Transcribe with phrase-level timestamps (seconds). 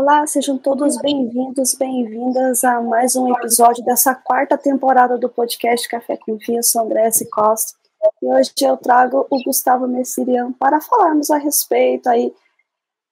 [0.00, 6.16] Olá, sejam todos bem-vindos, bem-vindas a mais um episódio dessa quarta temporada do podcast Café
[6.16, 6.64] com Vinho.
[6.64, 7.28] Sou André S.
[7.28, 7.76] Costa
[8.22, 12.32] e hoje eu trago o Gustavo Messirian para falarmos a respeito aí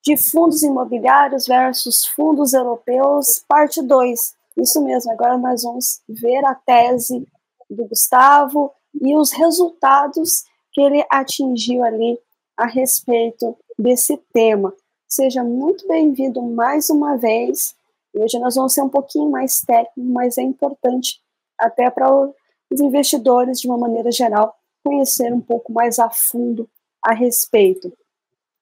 [0.02, 4.34] de fundos imobiliários versus fundos europeus, parte 2.
[4.56, 7.28] Isso mesmo, agora nós vamos ver a tese
[7.68, 10.42] do Gustavo e os resultados
[10.72, 12.18] que ele atingiu ali
[12.56, 14.72] a respeito desse tema.
[15.10, 17.74] Seja muito bem-vindo mais uma vez.
[18.14, 21.18] Hoje nós vamos ser um pouquinho mais técnico, mas é importante
[21.58, 22.12] até para
[22.70, 26.68] os investidores, de uma maneira geral, conhecer um pouco mais a fundo
[27.02, 27.90] a respeito.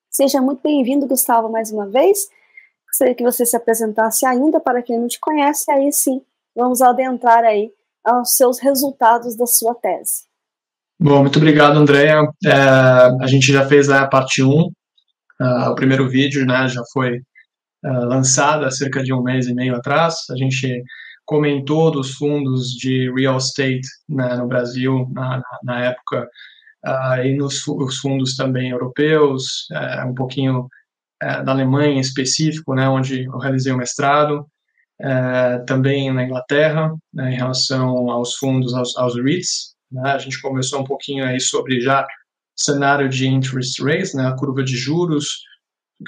[0.09, 2.29] Seja muito bem-vindo, Gustavo, mais uma vez.
[2.87, 6.23] Gostaria que você se apresentasse ainda para quem não te conhece, aí sim
[6.55, 7.73] vamos adentrar aí
[8.05, 10.27] aos seus resultados da sua tese.
[10.99, 12.23] Bom, muito obrigado, Andréa.
[12.45, 12.53] É,
[13.21, 14.71] a gente já fez a parte 1,
[15.41, 19.55] Uh, o primeiro vídeo né, já foi uh, lançado há cerca de um mês e
[19.55, 20.15] meio atrás.
[20.31, 20.83] A gente
[21.25, 26.29] comentou dos fundos de real estate né, no Brasil na, na época
[26.87, 29.67] uh, e nos os fundos também europeus,
[30.07, 30.69] um pouquinho
[31.21, 34.47] da Alemanha em específico, né, onde eu realizei o mestrado,
[35.67, 39.75] também na Inglaterra, né, em relação aos fundos, aos, aos REITs.
[39.91, 42.07] Né, a gente conversou um pouquinho aí sobre já
[42.57, 45.43] cenário de interest rates, né, a curva de juros,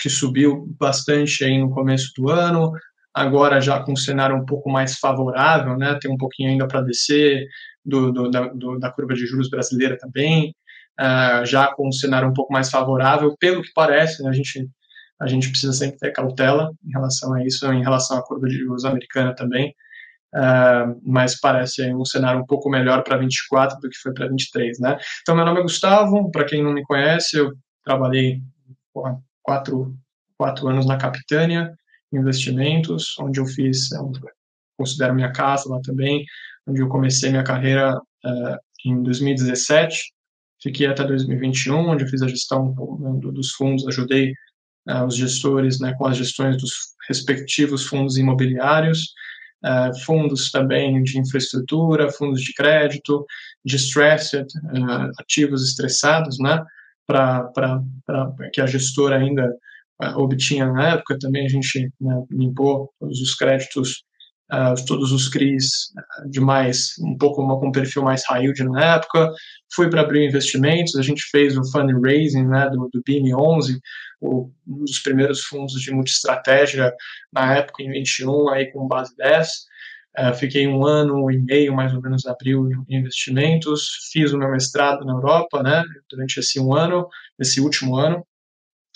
[0.00, 2.72] que subiu bastante aí no começo do ano,
[3.12, 6.82] agora já com um cenário um pouco mais favorável, né, tem um pouquinho ainda para
[6.82, 7.46] descer
[7.84, 10.54] do, do, da, do, da, curva de juros brasileira também,
[11.00, 14.68] uh, já com um cenário um pouco mais favorável, pelo que parece, né, a gente
[15.20, 18.56] a gente precisa sempre ter cautela em relação a isso, em relação à curva de
[18.56, 19.74] juros americana também,
[20.34, 24.78] Uh, mas parece um cenário um pouco melhor para 24 do que foi para 23,
[24.78, 24.98] né?
[25.22, 28.42] Então, meu nome é Gustavo, para quem não me conhece, eu trabalhei
[29.42, 29.96] quatro,
[30.36, 31.74] quatro anos na Capitânia
[32.12, 34.10] Investimentos, onde eu fiz, eu
[34.78, 36.24] considero minha casa lá também,
[36.66, 38.56] onde eu comecei minha carreira uh,
[38.86, 40.12] em 2017,
[40.62, 42.74] fiquei até 2021, onde eu fiz a gestão
[43.20, 44.32] dos fundos, ajudei
[44.88, 46.72] uh, os gestores né, com as gestões dos
[47.08, 49.12] respectivos fundos imobiliários,
[49.64, 53.24] uh, fundos também de infraestrutura, fundos de crédito,
[53.64, 56.62] distressed, uh, ativos estressados, né,
[57.06, 57.50] para
[58.52, 59.48] que a gestora ainda
[60.02, 64.04] uh, obtinha na época, também a gente né, limpou todos os créditos,
[64.86, 65.92] todos os CRIs
[66.30, 69.30] de mais, um pouco uma, com um perfil mais high yield na época,
[69.74, 73.78] fui para abrir investimentos, a gente fez o fundraising né, do, do BIM 11,
[74.20, 76.92] um dos primeiros fundos de multiestratégia
[77.32, 79.48] na época, em 21, aí com base 10.
[80.18, 84.08] Uh, fiquei um ano e meio, mais ou menos, abril em investimentos.
[84.10, 87.06] Fiz o meu mestrado na Europa, né, durante esse um ano,
[87.38, 88.26] esse último ano.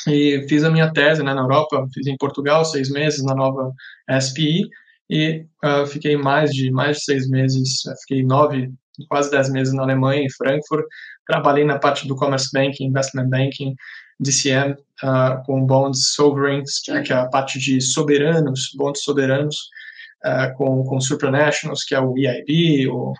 [0.09, 3.73] E fiz a minha tese né, na Europa, fiz em Portugal, seis meses na nova
[4.21, 4.69] SPI.
[5.09, 8.73] E uh, fiquei mais de mais de seis meses, fiquei nove,
[9.09, 10.85] quase dez meses na Alemanha, em Frankfurt.
[11.27, 13.77] Trabalhei na parte do commerce banking, investment banking,
[14.23, 19.57] DCM uh, com bonds sovereigns, que é a parte de soberanos, bonds soberanos,
[20.25, 23.13] uh, com, com supranationals, que é o EIB, o,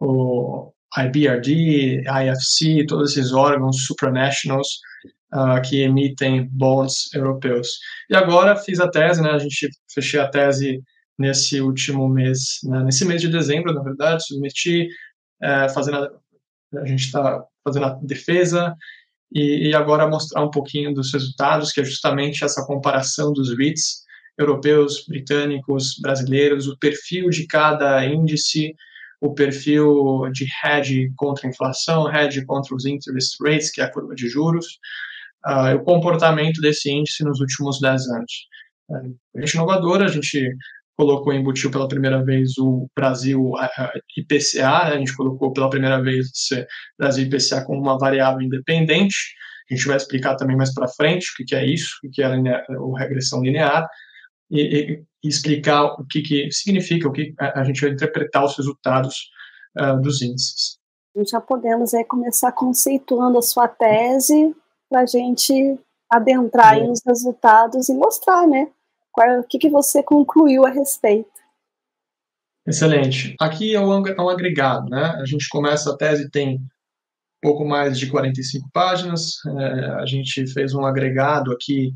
[0.00, 4.68] o IBRD, IFC, todos esses órgãos supranationals
[5.32, 7.78] uh, que emitem bonds europeus.
[8.08, 10.82] E agora fiz a tese, né, a gente fechei a tese
[11.18, 14.88] nesse último mês, né, nesse mês de dezembro, na verdade, submeti,
[15.42, 18.74] uh, fazendo a, a gente está fazendo a defesa,
[19.32, 24.02] e, e, agora mostrar um pouquinho dos resultados, que é justamente essa comparação dos REITs
[24.36, 28.74] europeus, britânicos, brasileiros, o perfil de cada índice,
[29.20, 33.92] o perfil de hedge contra a inflação, hedge contra os interest rates, que é a
[33.92, 34.78] curva de juros,
[35.46, 38.32] uh, o comportamento desse índice nos últimos 10 anos.
[39.36, 40.52] A gente inovadora, a gente
[41.00, 43.52] colocou, embutiu pela primeira vez o Brasil
[44.18, 44.94] IPCA, né?
[44.94, 46.66] a gente colocou pela primeira vez o
[46.98, 49.16] Brasil IPCA como uma variável independente,
[49.70, 52.22] a gente vai explicar também mais para frente o que, que, é isso, o que
[52.22, 53.88] é linear, ou regressão linear,
[54.50, 58.56] e, e, e, explicar o que, que significa, o que a, gente vai interpretar os
[58.58, 59.30] resultados
[59.80, 60.76] uh, dos índices.
[61.30, 64.54] Já podemos aí começar conceituando a sua tese
[64.90, 65.78] para a gente
[66.10, 66.86] adentrar é.
[66.86, 68.68] nos resultados e mostrar, né,
[69.12, 71.30] qual, o que, que você concluiu a respeito?
[72.66, 73.34] Excelente.
[73.40, 75.16] Aqui é um, é um agregado, né?
[75.20, 76.60] A gente começa a tese tem
[77.42, 79.32] pouco mais de 45 páginas.
[79.46, 81.94] É, a gente fez um agregado aqui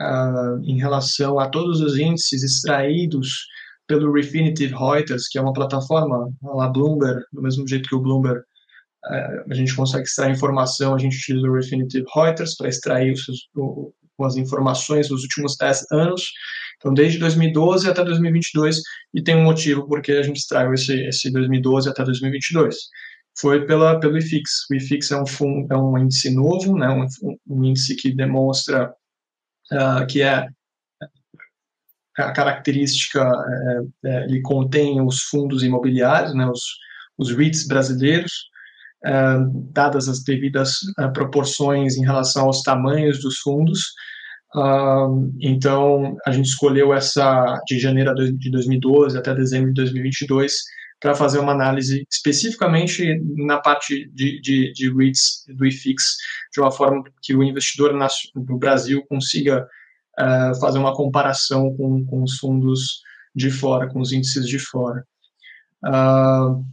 [0.00, 3.46] uh, em relação a todos os índices extraídos
[3.86, 8.38] pelo Refinitiv Reuters, que é uma plataforma lá Bloomberg, do mesmo jeito que o Bloomberg
[8.38, 13.24] uh, a gente consegue extrair informação, a gente utiliza o Refinitiv Reuters para extrair os,
[14.18, 16.32] com as informações dos últimos 10 anos.
[16.76, 18.82] Então, desde 2012 até 2022,
[19.14, 22.76] e tem um motivo porque a gente extraiu esse, esse 2012 até 2022.
[23.40, 24.50] Foi pela, pelo IFIX.
[24.70, 27.06] O IFIX é um, fundo, é um índice novo, né, um,
[27.46, 28.92] um índice que demonstra
[29.72, 30.48] uh, que é
[32.18, 36.62] a característica, é, é, ele contém os fundos imobiliários, né, os,
[37.16, 38.47] os REITs brasileiros,
[39.72, 43.80] dadas as devidas é, proporções em relação aos tamanhos dos fundos.
[45.40, 50.52] então, a gente escolheu essa de janeiro de 2012 até dezembro de 2022
[51.00, 56.02] para fazer uma análise especificamente na parte de, de, de REITs do IFIX,
[56.52, 57.94] de uma forma que o investidor
[58.34, 59.66] no Brasil consiga
[60.18, 63.00] uh, fazer uma comparação com, com os fundos
[63.34, 65.04] de fora, com os índices de fora.
[65.84, 66.64] Uh,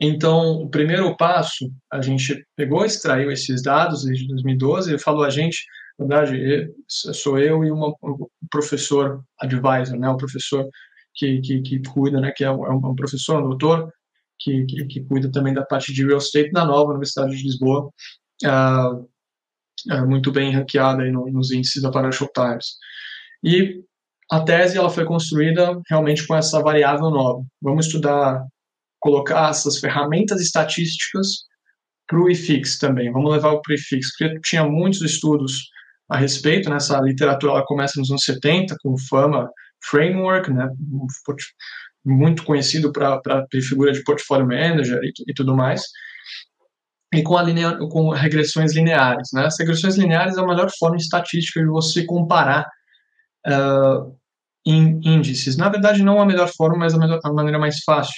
[0.00, 5.30] então, o primeiro passo, a gente pegou, extraiu esses dados desde 2012 e falou a
[5.30, 5.64] gente,
[5.98, 10.68] na verdade, sou eu e uma, um professor advisor, né, o professor
[11.14, 13.92] que, que, que cuida, né, que é um, é um professor, um doutor,
[14.38, 17.90] que, que, que, cuida também da parte de real estate na nova Universidade de Lisboa.
[18.44, 19.08] Uh,
[19.90, 22.76] é, muito bem ranqueada aí no, nos índices da Financial Times.
[23.42, 23.82] E
[24.30, 27.44] a tese ela foi construída realmente com essa variável nova.
[27.62, 28.44] Vamos estudar,
[29.00, 31.44] colocar essas ferramentas estatísticas
[32.06, 33.12] para o IFIX também.
[33.12, 35.68] Vamos levar o IFIX, porque tinha muitos estudos
[36.08, 36.78] a respeito, né?
[37.02, 39.48] literatura ela começa nos anos 70 com o FAMA
[39.84, 40.68] Framework, né,
[42.04, 45.82] muito conhecido para a figura de portfólio manager e, e tudo mais
[47.14, 49.28] e com, a linea, com regressões lineares.
[49.32, 49.46] Né?
[49.46, 52.66] As regressões lineares é a melhor forma estatística de você comparar
[53.46, 54.16] uh,
[54.64, 55.56] índices.
[55.56, 58.16] Na verdade, não a melhor forma, mas a, melhor, a maneira mais fácil,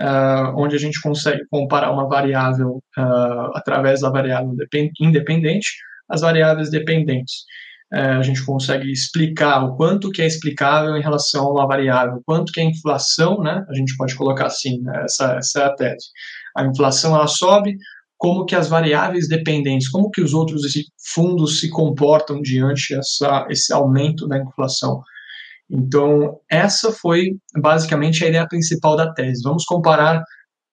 [0.00, 4.54] uh, onde a gente consegue comparar uma variável uh, através da variável
[5.00, 5.68] independente
[6.08, 7.44] as variáveis dependentes.
[7.92, 12.22] Uh, a gente consegue explicar o quanto que é explicável em relação a uma variável,
[12.24, 13.64] quanto que é inflação, né?
[13.68, 15.02] A gente pode colocar assim, né?
[15.04, 16.06] essa, essa é a tese.
[16.56, 17.76] A inflação ela sobe,
[18.16, 20.62] como que as variáveis dependentes, como que os outros
[21.12, 25.02] fundos se comportam diante essa, esse aumento da inflação.
[25.70, 29.42] Então, essa foi basicamente a ideia principal da tese.
[29.42, 30.22] Vamos comparar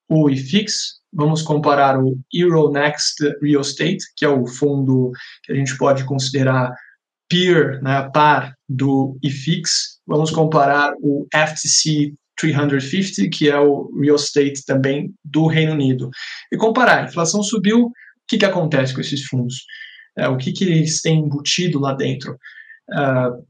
[0.09, 0.73] o IFIX,
[1.13, 5.11] vamos comparar o Euronext Real Estate, que é o fundo
[5.43, 6.73] que a gente pode considerar
[7.29, 9.69] peer, né, par do IFIX,
[10.07, 16.09] vamos comparar o FTC 350, que é o real estate também do Reino Unido.
[16.51, 17.91] E comparar, a inflação subiu, o
[18.27, 19.65] que, que acontece com esses fundos?
[20.17, 22.37] É, o que, que eles têm embutido lá dentro?
[22.89, 23.45] Uh,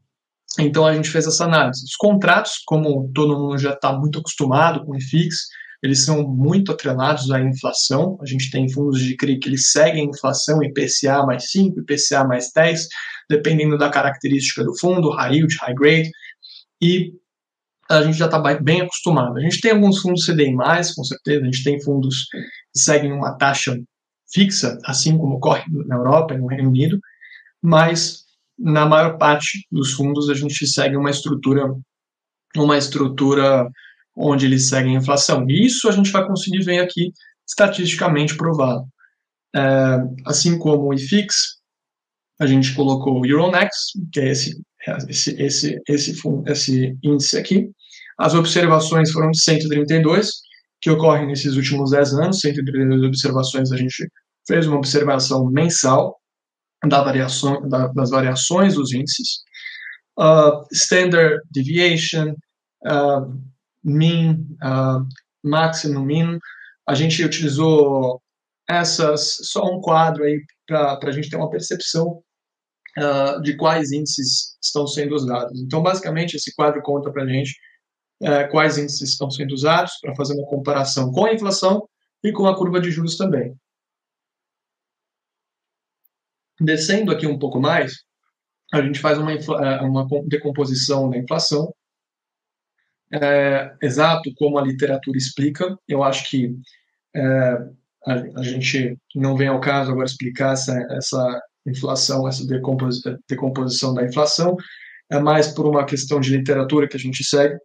[0.60, 1.84] então a gente fez essa análise.
[1.84, 5.36] Os contratos, como todo mundo já está muito acostumado com o IFIX,
[5.84, 8.18] eles são muito atrelados à inflação.
[8.22, 12.24] A gente tem fundos de CRI que eles seguem a inflação IPCA mais 5, IPCA
[12.24, 12.88] mais 10,
[13.30, 16.10] dependendo da característica do fundo, high yield, high grade.
[16.82, 17.14] E
[17.90, 19.38] a gente já está bem acostumado.
[19.38, 20.56] A gente tem alguns fundos CDI+,
[20.96, 22.26] com certeza, a gente tem fundos
[22.74, 23.78] que seguem uma taxa
[24.34, 27.00] fixa, assim como ocorre na Europa e no Reino Unido,
[27.62, 28.27] mas
[28.58, 31.64] na maior parte dos fundos a gente segue uma estrutura
[32.56, 33.70] uma estrutura
[34.16, 35.46] onde eles seguem a inflação.
[35.48, 37.12] E isso a gente vai conseguir ver aqui
[37.48, 38.84] estatisticamente provado.
[39.56, 39.60] É,
[40.26, 41.34] assim como o IFIX,
[42.40, 44.62] a gente colocou o Euronext, que é esse,
[45.08, 46.16] esse, esse, esse,
[46.48, 47.70] esse índice aqui,
[48.18, 50.30] as observações foram de 132,
[50.82, 54.08] que ocorrem nesses últimos 10 anos, 132 observações, a gente
[54.48, 56.16] fez uma observação mensal
[56.86, 59.40] da variação, da, das variações dos índices.
[60.20, 62.36] Uh, standard deviation,
[62.86, 63.42] uh,
[63.84, 65.06] mean, uh,
[65.44, 66.40] maximum mean,
[66.88, 68.22] a gente utilizou
[68.68, 72.22] essas, só um quadro aí para a gente ter uma percepção
[72.98, 75.62] uh, de quais índices estão sendo usados.
[75.62, 77.56] Então, basicamente, esse quadro conta para a gente
[78.22, 81.88] é, quais índices estão sendo usados para fazer uma comparação com a inflação
[82.24, 83.56] e com a curva de juros também.
[86.60, 87.94] Descendo aqui um pouco mais,
[88.74, 91.74] a gente faz uma, é, uma decomposição da inflação,
[93.14, 95.78] é, exato como a literatura explica.
[95.88, 96.54] Eu acho que
[97.16, 97.22] é,
[98.06, 102.46] a, a, gente não vem ao caso agora explicar essa, essa inflação, essa
[103.28, 104.56] decomposição da inflação,
[105.10, 107.58] é mais por uma questão de literatura que a gente segue.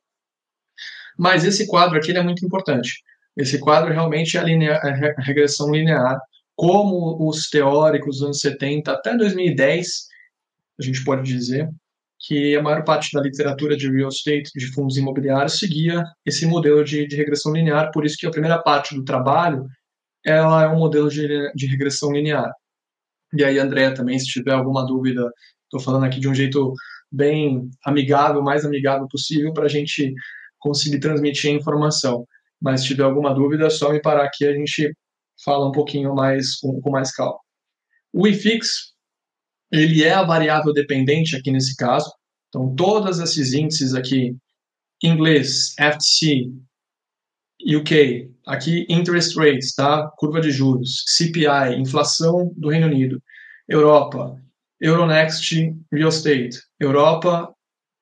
[1.18, 3.02] Mas esse quadro aqui é muito importante.
[3.36, 6.18] Esse quadro realmente é a, linea, a regressão linear,
[6.54, 9.88] como os teóricos dos anos 70 até 2010,
[10.78, 11.68] a gente pode dizer,
[12.22, 16.84] que a maior parte da literatura de real estate, de fundos imobiliários, seguia esse modelo
[16.84, 19.66] de, de regressão linear, por isso que a primeira parte do trabalho
[20.24, 22.50] ela é um modelo de, de regressão linear.
[23.36, 25.28] E aí, André, também, se tiver alguma dúvida,
[25.64, 26.72] estou falando aqui de um jeito
[27.10, 30.14] bem amigável, mais amigável possível para a gente
[30.60, 32.24] conseguir transmitir a informação.
[32.60, 34.94] Mas se tiver alguma dúvida, é só me parar aqui a gente
[35.44, 37.38] fala um pouquinho mais com, com mais calma.
[38.12, 38.92] O IFIX,
[39.70, 42.12] ele é a variável dependente aqui nesse caso.
[42.48, 44.36] Então, todos esses índices aqui,
[45.02, 46.52] inglês, FTC,
[47.64, 50.10] UK, aqui interest rates, tá?
[50.16, 53.22] Curva de juros, CPI, inflação do Reino Unido,
[53.68, 54.36] Europa,
[54.80, 55.54] Euronext
[55.90, 57.54] Real Estate, Europa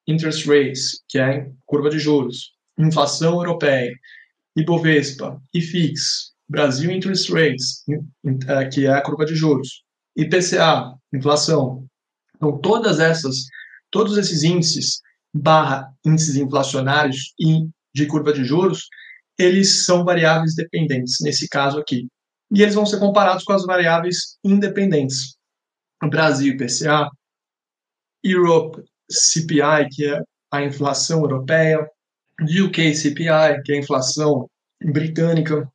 [0.06, 3.92] interest rates, que é curva de juros, inflação europeia,
[4.56, 7.85] Ibovespa, IFIX, Brasil interest rates,
[8.49, 9.85] é, que é a curva de juros,
[10.16, 11.87] IPCA, inflação.
[12.35, 13.37] Então todas essas,
[13.88, 15.00] todos esses índices
[15.33, 18.88] barra índices inflacionários e de curva de juros,
[19.38, 22.09] eles são variáveis dependentes, nesse caso aqui.
[22.52, 25.37] E eles vão ser comparados com as variáveis independentes.
[26.02, 27.09] Brasil IPCA,
[28.25, 31.88] Europe CPI, que é a inflação europeia,
[32.42, 34.50] UK CPI, que é a inflação
[34.83, 35.71] britânica.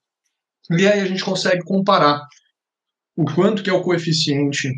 [0.72, 2.22] E aí a gente consegue comparar
[3.16, 4.72] o quanto que é o coeficiente,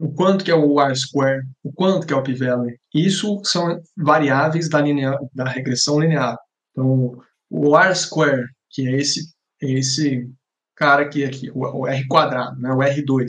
[0.00, 2.78] o quanto que é o R-square, o quanto que é o p-value.
[2.94, 6.36] Isso são variáveis da, linear, da regressão linear.
[6.70, 7.18] Então,
[7.50, 10.28] o R square, que é esse, esse
[10.76, 13.26] cara aqui, aqui o, o, R quadrado, né, o R2,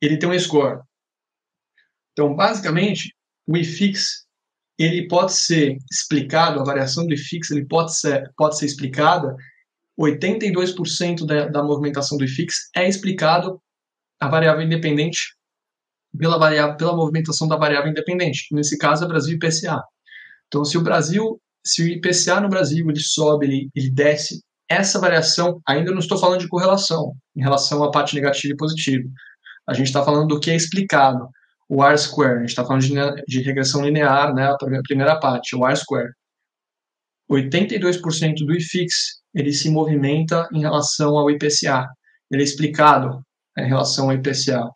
[0.00, 0.80] ele tem um score.
[2.12, 3.14] Então, basicamente,
[3.46, 4.24] o IFIX
[4.78, 9.34] ele pode ser explicado, a variação do IFIX ele pode ser, pode ser explicada,
[9.98, 13.60] 82% da, da movimentação do IFIX é explicado
[14.20, 15.18] a variável independente
[16.16, 19.82] pela, variável, pela movimentação da variável independente, nesse caso é Brasil IPCA.
[20.48, 24.98] Então, se o Brasil se o IPCA no Brasil ele sobe, ele, ele desce, essa
[24.98, 29.08] variação, ainda não estou falando de correlação em relação à parte negativa e positiva.
[29.66, 31.26] A gente está falando do que é explicado,
[31.68, 32.36] o R-square.
[32.36, 36.10] A gente está falando de, de, regressão linear, né, a primeira parte, o R-square.
[37.30, 38.92] 82% do IFIX
[39.34, 41.88] ele se movimenta em relação ao IPCA.
[42.30, 43.20] Ele é explicado
[43.58, 44.70] em relação ao IPCA.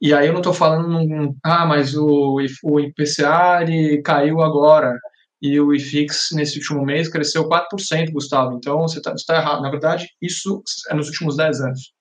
[0.00, 4.98] E aí eu não estou falando, ah, mas o, o IPCA ele caiu agora
[5.40, 8.56] e o IFIX nesse último mês cresceu 4%, Gustavo.
[8.56, 9.62] Então você está tá errado.
[9.62, 11.94] Na verdade, isso é nos últimos 10 anos.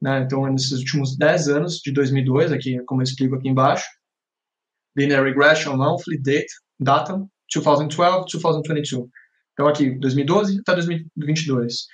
[0.00, 0.20] Né?
[0.20, 3.84] Então, é nesses últimos 10 anos, de 2002, aqui, como eu explico aqui embaixo,
[4.96, 7.20] Linear Regression Monthly Date, Data,
[7.52, 9.08] 2012, 2022.
[9.58, 11.86] Então, aqui, 2012 até 2022.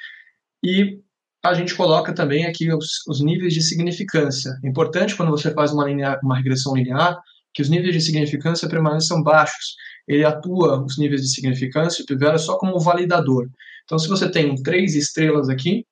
[0.62, 1.00] E
[1.42, 4.58] a gente coloca também aqui os, os níveis de significância.
[4.62, 7.18] É importante quando você faz uma, linear, uma regressão linear
[7.54, 12.38] que os níveis de significância permaneçam baixos ele atua os níveis de significância e Pivera
[12.38, 13.48] só como validador.
[13.84, 15.86] Então, se você tem três estrelas aqui,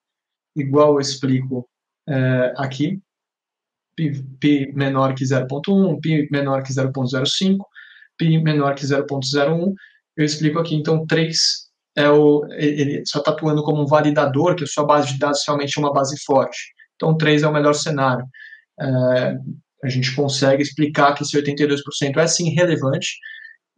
[0.55, 1.69] igual eu explico
[2.09, 3.01] é, aqui,
[3.97, 7.59] P, P, menor que 0.1, P menor que 0.05,
[8.17, 9.75] P menor que 0.01,
[10.17, 11.37] eu explico aqui, então 3
[11.97, 15.43] é o, ele só está atuando como um validador, que a sua base de dados
[15.47, 16.59] realmente é uma base forte.
[16.97, 18.25] Então 3 é o melhor cenário.
[18.81, 19.35] É,
[19.85, 23.09] a gente consegue explicar que esse 82% é sim relevante,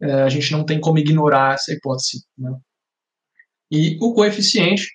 [0.01, 2.23] é, a gente não tem como ignorar essa hipótese.
[2.37, 2.51] Né?
[3.71, 4.87] E o coeficiente,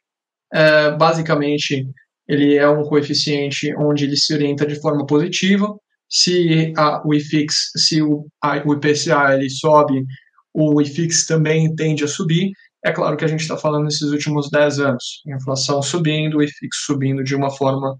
[0.52, 1.87] é, basicamente,
[2.28, 5.75] ele é um coeficiente onde ele se orienta de forma positiva.
[6.09, 10.04] Se a, o IFIX, se o, a, o IPCA ele sobe,
[10.52, 12.52] o IFIX também tende a subir.
[12.85, 16.76] É claro que a gente está falando nesses últimos 10 anos, inflação subindo, o IFIX
[16.85, 17.95] subindo de uma forma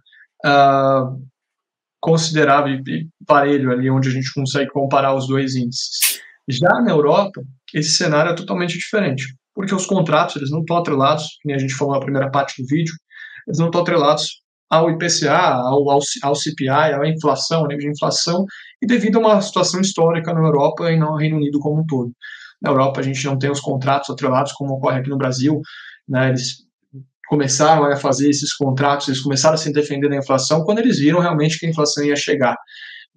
[0.45, 1.23] uh,
[2.01, 6.21] considerável e parelho ali, onde a gente consegue comparar os dois índices.
[6.49, 7.43] Já na Europa,
[7.75, 11.75] esse cenário é totalmente diferente, porque os contratos eles não estão atrelados, como a gente
[11.75, 12.95] falou na primeira parte do vídeo,
[13.47, 14.41] eles não estão atrelados
[14.71, 18.47] ao IPCA, ao, ao, ao CPI, à inflação, ao nível de inflação,
[18.81, 22.13] e devido a uma situação histórica na Europa e no Reino Unido como um todo.
[22.61, 25.61] Na Europa a gente não tem os contratos atrelados como ocorre aqui no Brasil,
[26.09, 26.69] né, eles
[27.31, 31.21] começaram a fazer esses contratos, eles começaram a se defender da inflação quando eles viram
[31.21, 32.57] realmente que a inflação ia chegar.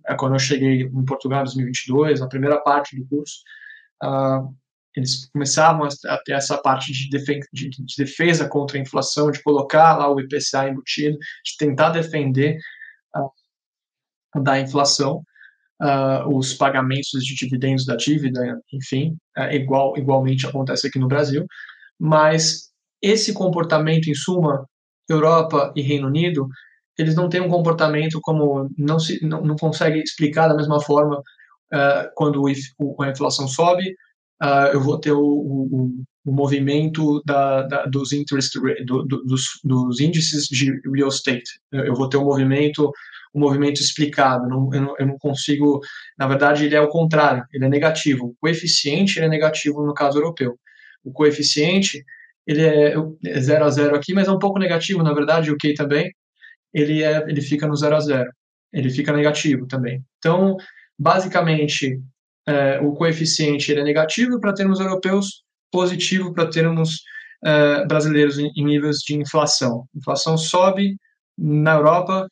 [0.08, 3.38] É quando eu cheguei em Portugal em 2022, na primeira parte do curso,
[4.04, 4.54] uh,
[4.96, 9.98] eles começavam a ter essa parte de, de, de, defesa contra a inflação, de colocar
[9.98, 12.60] lá o IPCA embutido, de tentar defender
[13.16, 15.24] uh, da inflação,
[15.84, 21.46] uh, os pagamentos de dividendos da dívida, enfim, é igual, igualmente acontece aqui no Brasil,
[22.00, 22.70] mas
[23.02, 24.66] esse comportamento, em suma,
[25.10, 26.48] Europa e Reino Unido,
[26.98, 31.18] eles não têm um comportamento como não se não, não consegue explicar da mesma forma
[31.18, 32.42] uh, quando
[32.80, 33.90] o, a inflação sobe
[34.42, 39.60] uh, eu vou ter o, o, o movimento da, da, dos interest do, do, dos,
[39.64, 41.60] dos, índices de real estate.
[41.72, 42.92] Eu vou ter um movimento
[43.36, 44.48] um movimento explicado.
[44.48, 45.82] Não, eu, não, eu, não, consigo.
[46.18, 47.44] Na verdade, ele é o contrário.
[47.52, 48.28] Ele é negativo.
[48.28, 50.58] O coeficiente é negativo no caso europeu.
[51.04, 52.04] O coeficiente
[52.46, 52.94] ele é
[53.40, 55.02] 0 a 0 aqui, mas é um pouco negativo.
[55.02, 56.12] Na verdade, o K também
[56.74, 58.32] ele é ele fica no 0 a 0.
[58.72, 60.04] Ele fica negativo também.
[60.18, 60.58] Então,
[60.98, 62.00] basicamente,
[62.48, 67.02] é, o coeficiente ele é negativo para termos europeus positivo para termos
[67.44, 69.88] uh, brasileiros em, em níveis de inflação.
[69.96, 70.96] Inflação sobe
[71.36, 72.30] na Europa,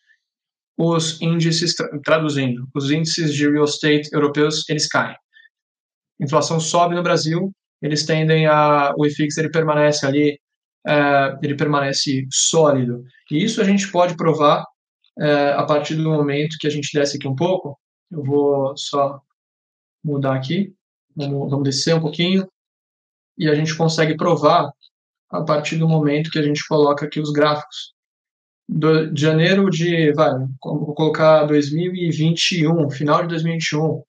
[0.78, 5.16] os índices, traduzindo, os índices de real estate europeus, eles caem.
[6.20, 10.40] Inflação sobe no Brasil, eles tendem a, o IFIX ele permanece ali,
[10.88, 13.04] uh, ele permanece sólido.
[13.32, 14.62] E isso a gente pode provar
[15.20, 17.76] uh, a partir do momento que a gente desce aqui um pouco.
[18.12, 19.20] Eu vou só
[20.04, 20.72] mudar aqui,
[21.16, 22.48] vamos, vamos descer um pouquinho
[23.38, 24.72] e a gente consegue provar
[25.30, 27.94] a partir do momento que a gente coloca aqui os gráficos.
[28.68, 30.32] Do, de janeiro de, vai,
[30.64, 34.04] vou colocar 2021, final de 2021, uh,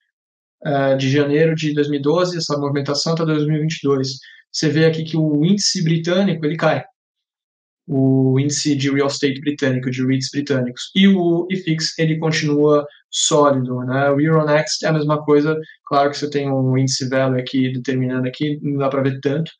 [0.65, 4.07] eh, de janeiro de 2012, essa movimentação até 2022.
[4.51, 6.83] Você vê aqui que o índice britânico, ele cai.
[7.87, 10.91] O índice de real estate britânico, de REITs britânicos.
[10.95, 14.09] E o IFIX, ele continua sólido, né?
[14.09, 18.27] O Euronext é a mesma coisa, claro que você tem um índice value aqui determinando
[18.27, 19.51] aqui, não dá para ver tanto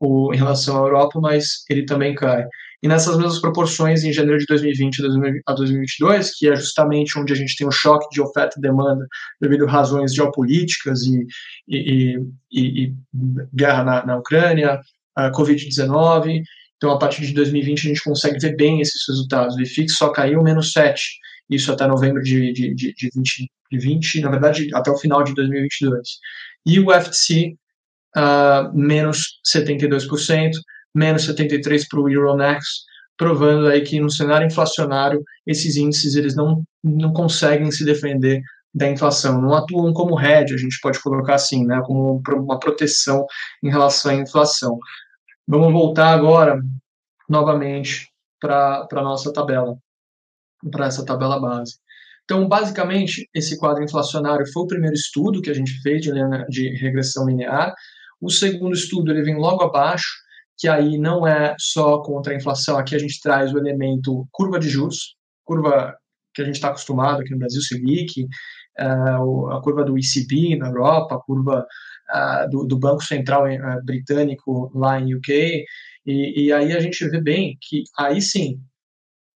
[0.00, 2.46] o, em relação à Europa, mas ele também cai.
[2.82, 5.02] E nessas mesmas proporções, em janeiro de 2020
[5.46, 9.06] a 2022, que é justamente onde a gente tem o choque de oferta e demanda
[9.40, 11.26] devido a razões geopolíticas e,
[11.66, 12.18] e,
[12.52, 12.94] e, e
[13.54, 14.80] guerra na, na Ucrânia,
[15.16, 16.42] a Covid-19,
[16.84, 19.56] então a partir de 2020 a gente consegue ver bem esses resultados.
[19.56, 21.02] O IFIX só caiu menos 7,
[21.48, 25.24] isso até novembro de, de, de, de, 20, de 20, na verdade, até o final
[25.24, 26.06] de 2022.
[26.66, 27.54] E o FTC,
[28.14, 30.50] uh, ah, menos 72%,
[30.94, 32.84] menos 73% para o Euronext,
[33.16, 38.42] provando aí que no cenário inflacionário, esses índices eles não, não conseguem se defender
[38.74, 43.24] da inflação, não atuam como hedge, a gente pode colocar assim, né, como uma proteção
[43.62, 44.78] em relação à inflação.
[45.46, 46.60] Vamos voltar agora,
[47.28, 49.76] novamente, para a nossa tabela
[50.70, 51.76] para essa tabela base.
[52.24, 56.12] Então, basicamente, esse quadro inflacionário foi o primeiro estudo que a gente fez de,
[56.48, 57.74] de regressão linear.
[58.20, 60.08] O segundo estudo ele vem logo abaixo,
[60.58, 64.58] que aí não é só contra a inflação, aqui a gente traz o elemento curva
[64.58, 65.94] de juros, curva
[66.32, 68.26] que a gente está acostumado aqui no Brasil, Selic,
[68.76, 71.66] a curva do ECB na Europa, a curva
[72.50, 75.64] do, Banco Central uh, Britânico lá em UK,
[76.06, 78.60] e, e aí a gente vê bem que aí sim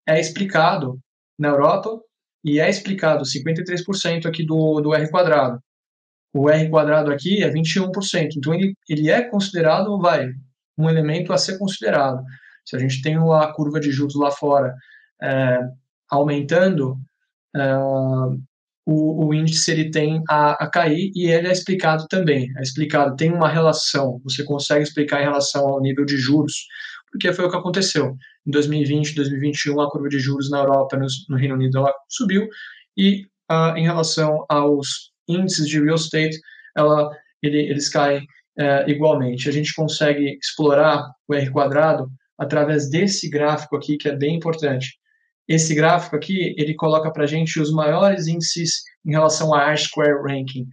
[0.08, 1.00] é explicado
[1.38, 2.00] na Europa
[2.44, 5.60] e é explicado 53% aqui do, do R quadrado.
[6.34, 10.30] O R quadrado aqui é 21%, então ele, ele é considerado, vai,
[10.78, 12.24] um elemento a ser considerado.
[12.66, 14.76] Se a gente tem a curva de juros lá fora
[15.22, 15.60] é,
[16.10, 16.98] aumentando,
[17.56, 17.62] é,
[18.90, 22.50] o, o, índice ele tem a, a, cair e ele é explicado também.
[22.58, 26.54] É explicado, tem uma relação, você consegue explicar em relação ao nível de juros,
[27.12, 28.16] porque foi o que aconteceu.
[28.48, 32.48] Em 2020, 2021, a curva de juros na Europa, no, no Reino Unido, ela subiu,
[32.96, 36.40] e uh, em relação aos índices de real estate,
[36.74, 37.10] ela,
[37.44, 38.22] ele, eles caem
[38.58, 39.50] uh, igualmente.
[39.50, 44.98] A gente consegue explorar o R quadrado através desse gráfico aqui, que é bem importante.
[45.48, 50.22] Esse gráfico aqui, ele coloca para a gente os maiores índices em relação a R-square
[50.28, 50.68] ranking,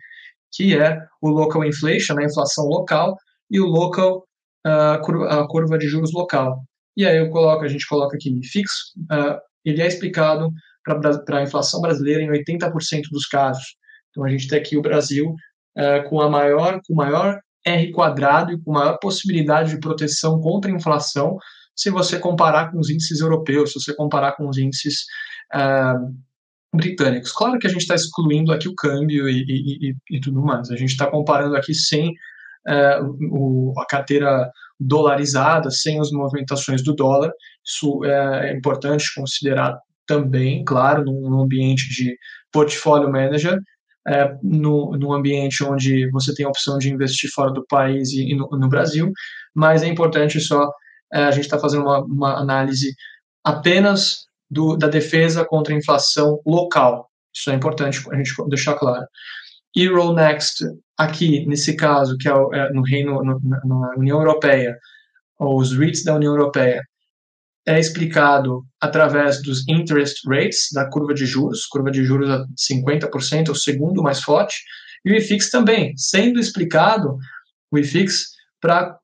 [0.53, 3.17] que é o local inflation, a inflação local,
[3.51, 4.25] e o local
[4.67, 6.65] uh, curva, a curva de juros local.
[6.97, 10.51] E aí eu coloco, a gente coloca aqui fixo, uh, ele é explicado
[10.85, 13.77] para a inflação brasileira em 80% dos casos.
[14.11, 15.35] Então a gente tem aqui o Brasil
[15.77, 20.71] uh, com a maior, com maior R quadrado e com maior possibilidade de proteção contra
[20.71, 21.37] a inflação,
[21.77, 25.05] se você comparar com os índices europeus, se você comparar com os índices
[25.55, 26.15] uh,
[26.75, 27.33] britânicos.
[27.33, 30.71] Claro que a gente está excluindo aqui o câmbio e, e, e, tudo mais.
[30.71, 36.95] A gente está comparando aqui sem uh, o, a carteira dolarizada, sem as movimentações do
[36.95, 37.31] dólar.
[37.65, 42.17] Isso é, é importante considerar também, claro, num ambiente de
[42.53, 43.59] portfólio manager,
[44.07, 48.33] é, no, no ambiente onde você tem a opção de investir fora do país e,
[48.33, 49.11] e no, no, Brasil,
[49.55, 50.71] mas é importante só
[51.23, 52.95] a gente está fazendo uma, uma, análise
[53.45, 57.09] apenas do, da defesa contra a inflação local.
[57.35, 59.07] Isso é importante a gente deixar claro.
[59.77, 60.65] Euronext,
[60.97, 64.77] aqui, nesse caso, que é, é no Reino, no, na União Europeia,
[65.39, 66.81] os REITs da União Europeia,
[67.67, 73.49] é explicado através dos interest rates, da curva de juros, curva de juros a 50%,
[73.49, 74.57] o segundo mais forte,
[75.05, 77.17] e o IFIX também, sendo explicado,
[77.71, 78.99] o IFIX, para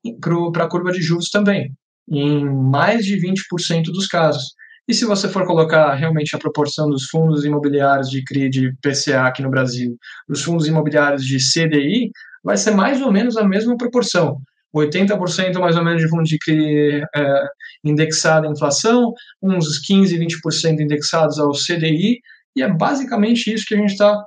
[0.57, 1.75] a curva de juros também,
[2.11, 4.55] em mais de 20% dos casos.
[4.88, 9.27] E se você for colocar realmente a proporção dos fundos imobiliários de CRI de PCA
[9.27, 9.96] aqui no Brasil,
[10.29, 12.11] os fundos imobiliários de CDI,
[12.42, 14.38] vai ser mais ou menos a mesma proporção.
[14.75, 17.44] 80% mais ou menos de fundo de CRI é,
[17.85, 22.18] indexado à inflação, uns 15, 20% indexados ao CDI,
[22.57, 24.25] e é basicamente isso que a gente está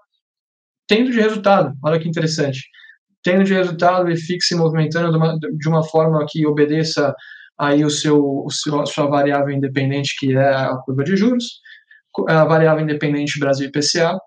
[0.88, 1.74] tendo de resultado.
[1.84, 2.62] Olha que interessante.
[3.24, 7.14] Tendo de resultado e fique se movimentando de uma, de uma forma que obedeça
[7.58, 11.46] aí o seu, o seu, a sua variável independente, que é a curva de juros,
[12.28, 14.18] a variável independente Brasil IPCA,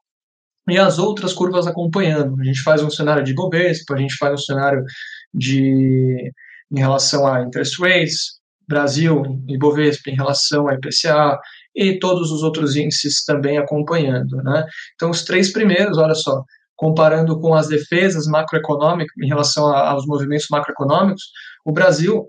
[0.68, 2.40] e as outras curvas acompanhando.
[2.40, 4.84] A gente faz um cenário de Bovespa, a gente faz um cenário
[5.32, 6.32] de
[6.72, 11.38] em relação a interest rates, Brasil e Bovespa em relação a IPCA
[11.74, 14.64] e todos os outros índices também acompanhando, né?
[14.94, 16.42] Então os três primeiros, olha só,
[16.74, 21.22] comparando com as defesas macroeconômicas em relação a, aos movimentos macroeconômicos,
[21.64, 22.26] o Brasil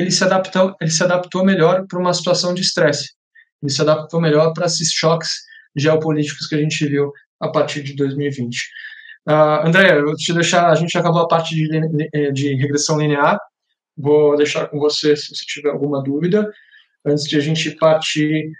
[0.00, 3.10] ele se adaptou, ele se adaptou melhor para uma situação de estresse.
[3.62, 5.30] Ele se adaptou melhor para esses choques
[5.76, 8.56] geopolíticos que a gente viu a partir de 2020.
[9.28, 13.38] Uh, André, eu te deixar, a gente acabou a parte de, de regressão linear,
[13.96, 16.50] vou deixar com você se você tiver alguma dúvida,
[17.04, 18.50] antes de a gente partir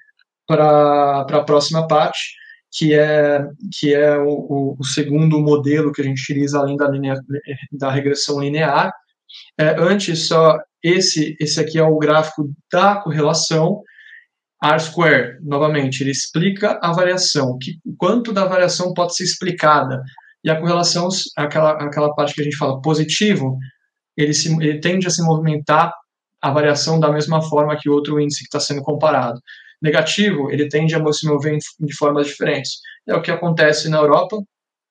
[0.46, 2.35] para a próxima parte,
[2.70, 3.46] que é,
[3.79, 7.14] que é o, o, segundo modelo que a gente utiliza além da, linea,
[7.72, 8.92] da regressão linear.
[9.59, 13.83] É, antes, só esse, esse aqui é o gráfico da correlação,
[14.62, 20.03] R-square, novamente, ele explica a variação, que, quanto da variação pode ser explicada,
[20.43, 23.57] e a correlação, aquela, aquela parte que a gente fala positivo,
[24.17, 25.93] ele, se, ele tende a se movimentar
[26.41, 29.41] a variação da mesma forma que o outro índice que está sendo comparado.
[29.81, 32.79] Negativo, ele tende a se mover de formas diferentes.
[33.07, 34.37] É o que acontece na Europa,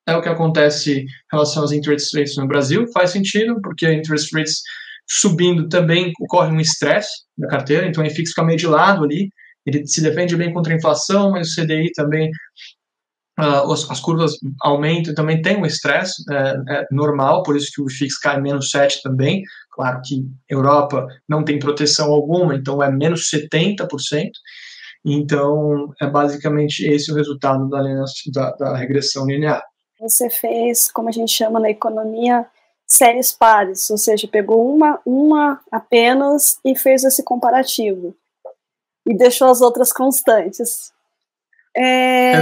[0.07, 2.87] é o que acontece em relação às interest rates no Brasil.
[2.93, 4.61] Faz sentido, porque interest rates
[5.07, 9.29] subindo também ocorre um estresse na carteira, então ele fica meio de lado ali,
[9.65, 12.29] ele se defende bem contra a inflação, mas o CDI também,
[13.39, 17.81] uh, as, as, curvas aumentam, também tem um estresse é, é, normal, por isso que
[17.81, 22.91] o FIX cai menos 7 também, claro que Europa não tem proteção alguma, então é
[22.91, 23.87] menos 70%,
[25.05, 27.81] então é basicamente esse o resultado da,
[28.33, 29.63] da, da regressão linear.
[29.99, 32.45] Você fez, como a gente chama na economia,
[32.85, 38.15] séries pares, ou seja, pegou uma, uma apenas e fez esse comparativo.
[39.05, 40.93] E deixou as outras constantes.
[41.75, 42.33] É,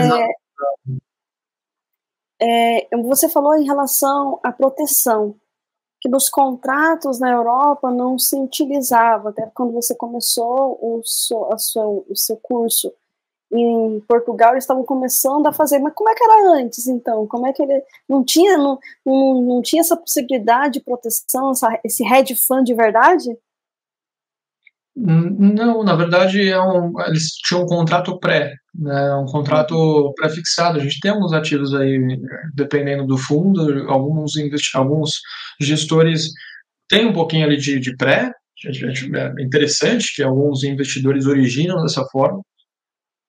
[2.42, 5.36] é, você falou em relação à proteção,
[6.02, 12.16] que nos contratos na Europa não se utilizava, até quando você começou o seu, o
[12.16, 12.94] seu curso
[13.62, 17.28] em Portugal, eles estavam começando a fazer, mas como é que era antes, então?
[17.28, 21.80] Como é que ele não tinha, não, não, não tinha essa possibilidade de proteção, essa,
[21.84, 23.38] esse hedge fund de verdade?
[24.98, 30.80] Não, na verdade é um, eles tinham um contrato pré, né, um contrato pré-fixado.
[30.80, 32.00] A gente tem alguns ativos aí,
[32.54, 34.32] dependendo do fundo, alguns,
[34.74, 35.12] alguns
[35.60, 36.30] gestores
[36.88, 38.32] têm um pouquinho ali de, de pré,
[38.64, 42.42] é interessante que alguns investidores originam dessa forma,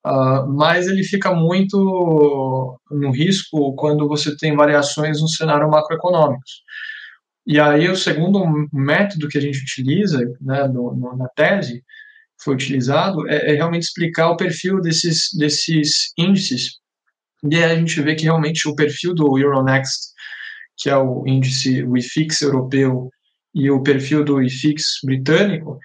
[0.06, 6.42] uh, mas ele fica muito no risco quando você tem variações no cenário macroeconômico.
[7.46, 11.82] E aí o segundo método que a gente utiliza né, no, no, na tese,
[12.42, 16.78] foi utilizado, é, é, realmente explicar o perfil desses, desses índices.
[17.50, 20.12] E aí a gente vê que realmente o perfil do Euronext,
[20.76, 23.10] que é o índice, o IFIX europeu,
[23.54, 25.78] e o perfil do IFIX britânico,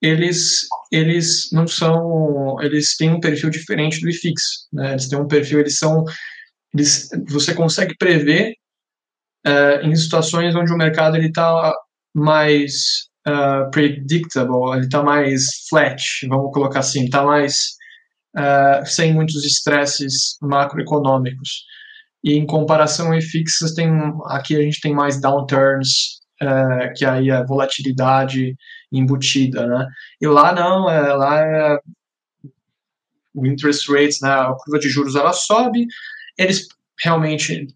[0.00, 4.92] eles, eles não são, eles têm um perfil diferente do IFIX, né?
[4.92, 6.04] Eles têm um perfil, eles são,
[6.74, 8.54] eles, você consegue prever
[9.46, 11.72] uh, em situações onde o mercado ele está
[12.14, 12.72] mais
[13.26, 17.54] uh, predictable, ele está mais flat, vamos colocar assim, está mais
[18.36, 21.64] uh, sem muitos estresses macroeconômicos.
[22.24, 23.88] E em comparação a fixas, tem
[24.26, 28.56] aqui a gente tem mais downturns, uh, que aí é volatilidade
[28.92, 29.86] embutida, né?
[30.20, 31.78] E lá não, é, lá é
[33.34, 35.86] o interest rates, né, a curva de juros ela sobe,
[36.38, 36.66] eles
[36.98, 37.66] realmente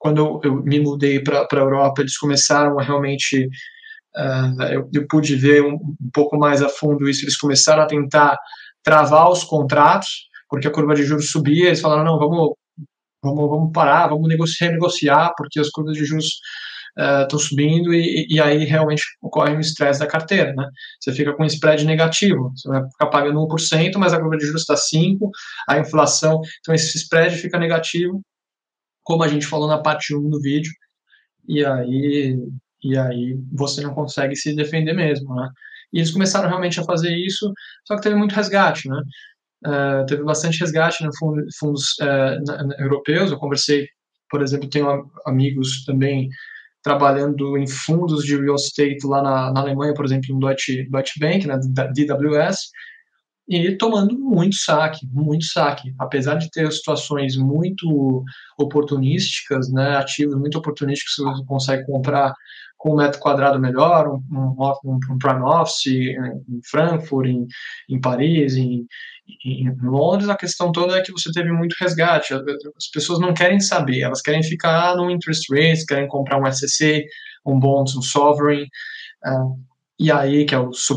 [0.00, 3.46] quando eu me mudei para a Europa, eles começaram a realmente.
[4.16, 7.24] Uh, eu, eu, pude ver um, um, pouco mais a fundo isso.
[7.24, 8.36] Eles começaram a tentar
[8.82, 10.08] travar os contratos,
[10.48, 11.66] porque a curva de juros subia.
[11.66, 12.54] Eles falaram: não, vamos,
[13.22, 16.40] vamos, vamos parar, vamos negociar, negociar, porque as curvas de juros
[16.96, 20.68] estão uh, subindo e, e, aí realmente ocorre um estresse da carteira, né?
[21.00, 24.46] Você fica com um spread negativo, você vai ficar pagando 1%, mas a curva de
[24.46, 25.18] juros está 5%,
[25.68, 28.20] a inflação, então esse spread fica negativo
[29.02, 30.72] como a gente falou na parte 1 do vídeo,
[31.48, 32.38] e aí
[32.82, 35.48] e aí você não consegue se defender mesmo, né?
[35.92, 37.52] E eles começaram realmente a fazer isso,
[37.86, 39.02] só que teve muito resgate, né?
[39.66, 41.10] Uh, teve bastante resgate em
[41.58, 43.30] fundos uh, europeus.
[43.30, 43.86] Eu conversei,
[44.30, 46.28] por exemplo, tenho amigos também
[46.82, 51.20] trabalhando em fundos de real estate lá na, na Alemanha, por exemplo, no Deutsche, Deutsche
[51.20, 52.70] Bank, na DWS,
[53.48, 55.92] e tomando muito saque, muito saque.
[55.98, 58.24] Apesar de ter situações muito
[58.56, 62.32] oportunísticas, né, ativos muito oportunísticos você consegue comprar
[62.80, 67.46] com um metro quadrado melhor, um, um, um prime office em Frankfurt, em,
[67.90, 68.86] em Paris, em,
[69.44, 72.32] em, Londres, a questão toda é que você teve muito resgate.
[72.32, 77.04] As pessoas não querem saber, elas querem ficar no interest rate, querem comprar um SEC,
[77.44, 78.66] um bonds, um sovereign.
[79.26, 79.60] Uh,
[79.98, 80.88] e aí, que é os,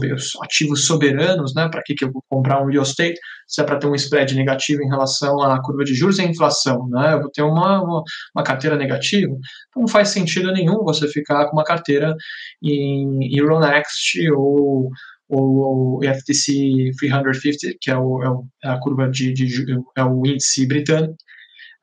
[0.41, 1.67] ativos soberanos, né?
[1.67, 3.19] Para que, que eu vou comprar um real estate?
[3.53, 6.25] Se é para ter um spread negativo em relação à curva de juros e à
[6.25, 7.13] inflação, né?
[7.13, 8.03] Eu vou ter uma, uma,
[8.35, 9.31] uma, carteira negativa.
[9.69, 12.15] Então não faz sentido nenhum você ficar com uma carteira
[12.63, 14.89] em Euronext ou
[15.29, 19.47] o FTC 350, que é, o, é, o, é a curva de, de,
[19.95, 21.15] é o índice britânico.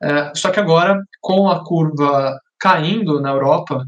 [0.03, 3.85] É, só que agora, com a curva caindo na Europa,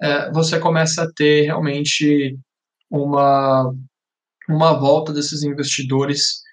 [0.00, 2.38] é, você começa a ter realmente
[2.88, 3.72] uma,
[4.48, 6.45] uma volta desses investidores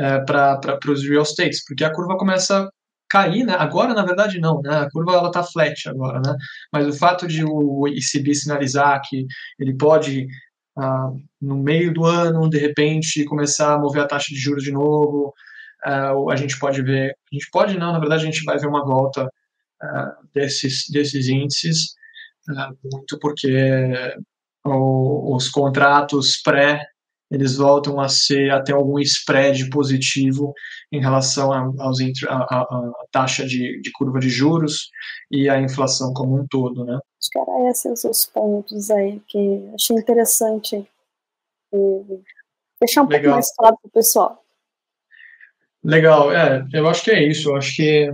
[0.00, 2.70] é, para os real estates, porque a curva começa a
[3.08, 3.54] cair, né?
[3.58, 4.78] Agora, na verdade, não, né?
[4.78, 6.34] A curva ela está flat agora, né?
[6.72, 9.26] Mas o fato de o ECB sinalizar que
[9.58, 10.26] ele pode
[10.78, 11.10] ah,
[11.40, 15.34] no meio do ano, de repente, começar a mover a taxa de juros de novo,
[15.84, 18.68] ah, a gente pode ver, a gente pode não, na verdade, a gente vai ver
[18.68, 19.28] uma volta
[19.82, 21.94] ah, desses, desses índices,
[22.56, 23.48] ah, muito porque
[24.64, 26.80] o, os contratos pré
[27.30, 30.52] eles voltam a ser até algum spread positivo
[30.90, 34.90] em relação aos, a, a, a taxa de, de, curva de juros
[35.30, 36.94] e a inflação como um todo, né?
[36.94, 40.88] Acho que era esses os pontos aí que achei interessante
[42.80, 43.22] deixar um Legal.
[43.22, 44.44] pouco mais claro para o pessoal.
[45.84, 48.10] Legal, é, eu acho que é isso, eu acho que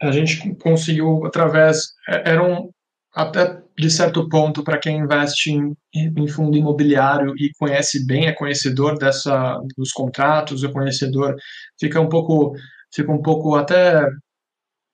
[0.00, 2.70] a gente conseguiu através, é, era um,
[3.14, 8.32] até de certo ponto, para quem investe em, em, fundo imobiliário e conhece bem, é
[8.32, 11.34] conhecedor dessa dos contratos, é conhecedor,
[11.78, 12.54] fica um pouco,
[12.94, 14.04] fica um pouco até,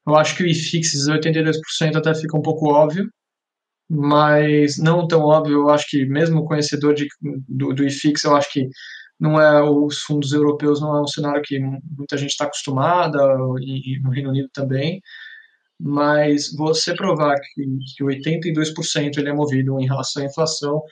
[0.07, 3.11] eu acho que o IFIX 82% até fica um pouco óbvio,
[3.88, 7.07] mas não tão óbvio, eu acho que mesmo conhecedor de,
[7.49, 8.66] do, do IFIX, eu acho que
[9.19, 13.19] não é os fundos europeus não é um cenário que muita gente está acostumada
[13.61, 15.01] e, e no Reino Unido também
[15.81, 17.64] mas você provar que,
[17.97, 20.83] que 82% ele é movido em relação à inflação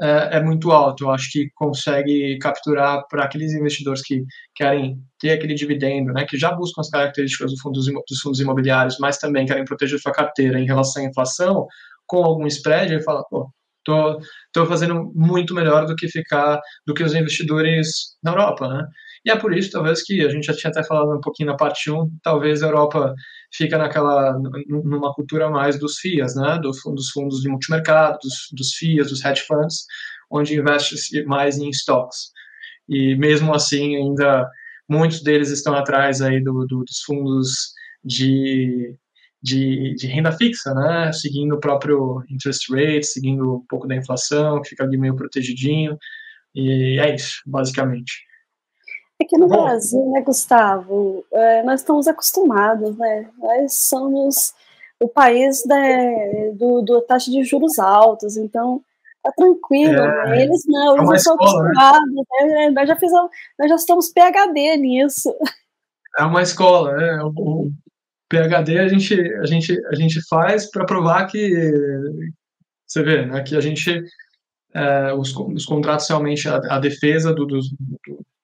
[0.00, 1.04] é, é, muito alto.
[1.04, 4.24] Eu acho que consegue capturar para aqueles investidores que
[4.54, 8.96] querem ter aquele dividendo, né, que já buscam as características do fundo, dos fundos imobiliários,
[8.98, 11.66] mas também querem proteger sua carteira em relação à inflação,
[12.06, 13.50] com algum spread, ele fala, pô,
[13.84, 14.20] tô,
[14.52, 18.86] tô fazendo muito melhor do que ficar, do que os investidores na Europa, né?
[19.24, 21.56] E é por isso, talvez, que a gente já tinha até falado um pouquinho na
[21.56, 23.14] parte 1, talvez a Europa
[23.52, 28.74] fica naquela, numa cultura mais dos FIAs, né, dos, dos fundos de multimercado, dos, dos
[28.74, 29.84] FIAs, dos hedge funds,
[30.30, 32.30] onde investe mais em stocks.
[32.88, 34.48] E mesmo assim, ainda
[34.88, 37.72] muitos deles estão atrás aí do, do dos fundos
[38.04, 38.96] de,
[39.42, 44.62] de, de, renda fixa, né, seguindo o próprio interest rate, seguindo um pouco da inflação,
[44.62, 45.96] que fica ali meio protegidinho,
[46.54, 48.29] e é isso, basicamente.
[49.22, 53.28] Aqui no Bom, Brasil, né, Gustavo, é, nós estamos acostumados, né?
[53.38, 54.54] Nós somos
[54.98, 55.76] o país da,
[56.54, 58.82] do, do taxa de juros altos, então
[59.22, 59.92] tá tranquilo.
[59.92, 60.42] É, né?
[60.44, 61.44] Eles não, eles é não estão né?
[61.44, 62.14] acostumados.
[62.14, 62.70] Né?
[62.70, 65.34] Nós, já fizemos, nós já estamos PHD nisso.
[66.18, 67.22] É uma escola, né?
[67.22, 67.70] O, o
[68.30, 71.50] PHD a gente, a gente, a gente faz para provar que
[72.86, 74.02] você vê, né, que a gente
[74.74, 77.60] é, os, os contratos realmente a, a defesa do, do,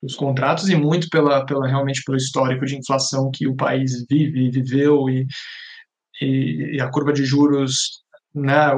[0.02, 4.50] dos contratos e muito pela, pela realmente pelo histórico de inflação que o país vive,
[4.50, 5.26] viveu e,
[6.20, 8.02] e, e a curva de juros
[8.34, 8.70] né,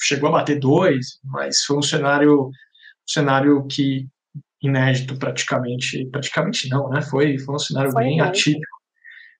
[0.00, 4.06] chegou a bater dois, mas foi um cenário um cenário que
[4.62, 7.02] inédito praticamente, praticamente não, né?
[7.02, 8.78] Foi, foi um cenário foi bem atípico.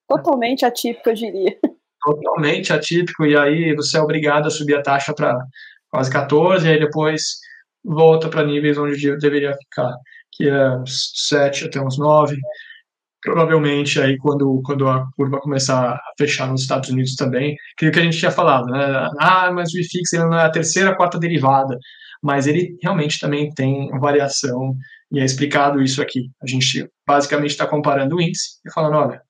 [0.08, 1.58] Totalmente atípico, eu diria.
[2.02, 5.38] Totalmente atípico, e aí você é obrigado a subir a taxa para
[5.92, 7.22] quase 14, e aí depois
[7.85, 9.92] volta para níveis onde deveria ficar
[10.33, 12.37] que é uns 7 até uns 9.
[13.20, 17.88] Provavelmente aí quando, quando a curva começar a fechar nos Estados Unidos também, que é
[17.88, 19.09] o que a gente tinha falado, né?
[19.20, 21.78] Ah, mas o IFIX ele não é a terceira, quarta derivada,
[22.22, 24.74] mas ele realmente também tem variação
[25.12, 26.31] e é explicado isso aqui.
[26.42, 29.22] A gente basicamente está comparando o índice e falando, olha,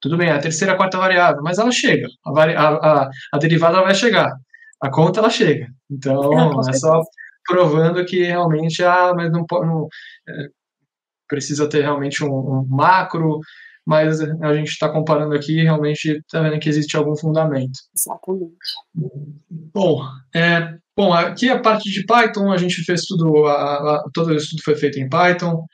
[0.00, 3.80] tudo bem, é a terceira, quarta variável, mas ela chega, a, a, a, a derivada
[3.82, 4.32] vai chegar,
[4.80, 6.32] a conta ela chega, Então,
[6.66, 7.00] é, é só
[7.46, 9.88] provando que realmente, ah, mas não, não
[10.28, 10.46] é,
[11.28, 13.40] precisa ter realmente um, um macro,
[13.86, 17.78] mas a gente está comparando aqui e realmente está vendo que existe algum fundamento.
[17.96, 18.54] Exatamente.
[19.74, 20.02] Bom,
[20.34, 24.36] é, bom, aqui a parte de Python, a gente fez tudo, a, a, todo o
[24.36, 25.64] estudo foi feito em Python,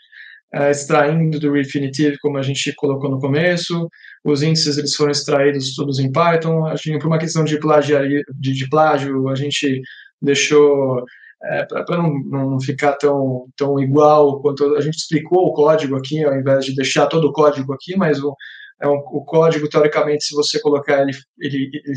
[0.55, 3.89] é, extraindo do Refinitiv, como a gente colocou no começo,
[4.25, 8.23] os índices eles foram extraídos todos em Python, a gente, por uma questão de, plagiaria,
[8.39, 9.83] de, de plágio, a gente
[10.21, 11.05] deixou
[11.43, 16.25] é, para não, não ficar tão, tão igual quanto a gente explicou o código aqui,
[16.25, 18.35] ao invés de deixar todo o código aqui, mas o,
[18.81, 21.95] é um, o código, teoricamente, se você colocar ele, ele, ele,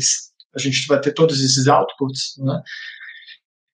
[0.54, 2.60] a gente vai ter todos esses outputs, né?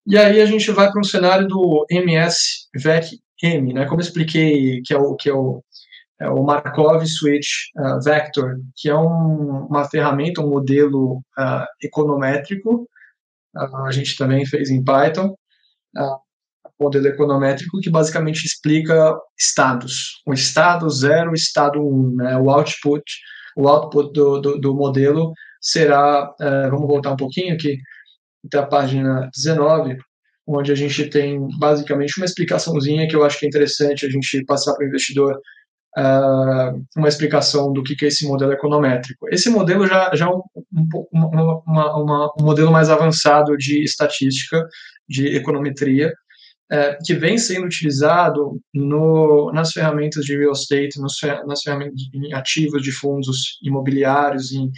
[0.06, 2.36] E aí a gente vai para um cenário do MS
[2.74, 3.84] VEC M, né?
[3.84, 5.62] Como eu expliquei, que é o que é o,
[6.18, 12.88] é o Markov Switch uh, Vector, que é um, uma ferramenta, um modelo uh, econométrico.
[13.56, 15.34] Uh, a gente também fez em Python
[16.78, 20.22] modelo econométrico que basicamente explica estados.
[20.26, 22.36] O estado 0, o estado 1, um, né?
[22.38, 23.02] o output,
[23.56, 27.78] o output do, do, do modelo será, uh, vamos voltar um pouquinho aqui,
[28.46, 29.96] até a página 19,
[30.46, 34.44] onde a gente tem basicamente uma explicaçãozinha que eu acho que é interessante a gente
[34.44, 35.38] passar para o investidor
[35.96, 39.26] uh, uma explicação do que, que é esse modelo econométrico.
[39.30, 43.82] Esse modelo já, já é um, um, uma, uma, uma, um modelo mais avançado de
[43.82, 44.66] estatística,
[45.08, 46.12] de econometria,
[46.70, 52.34] é, que vem sendo utilizado no, nas ferramentas de real estate, nos, nas ferramentas em
[52.34, 54.70] ativos de fundos imobiliários, em,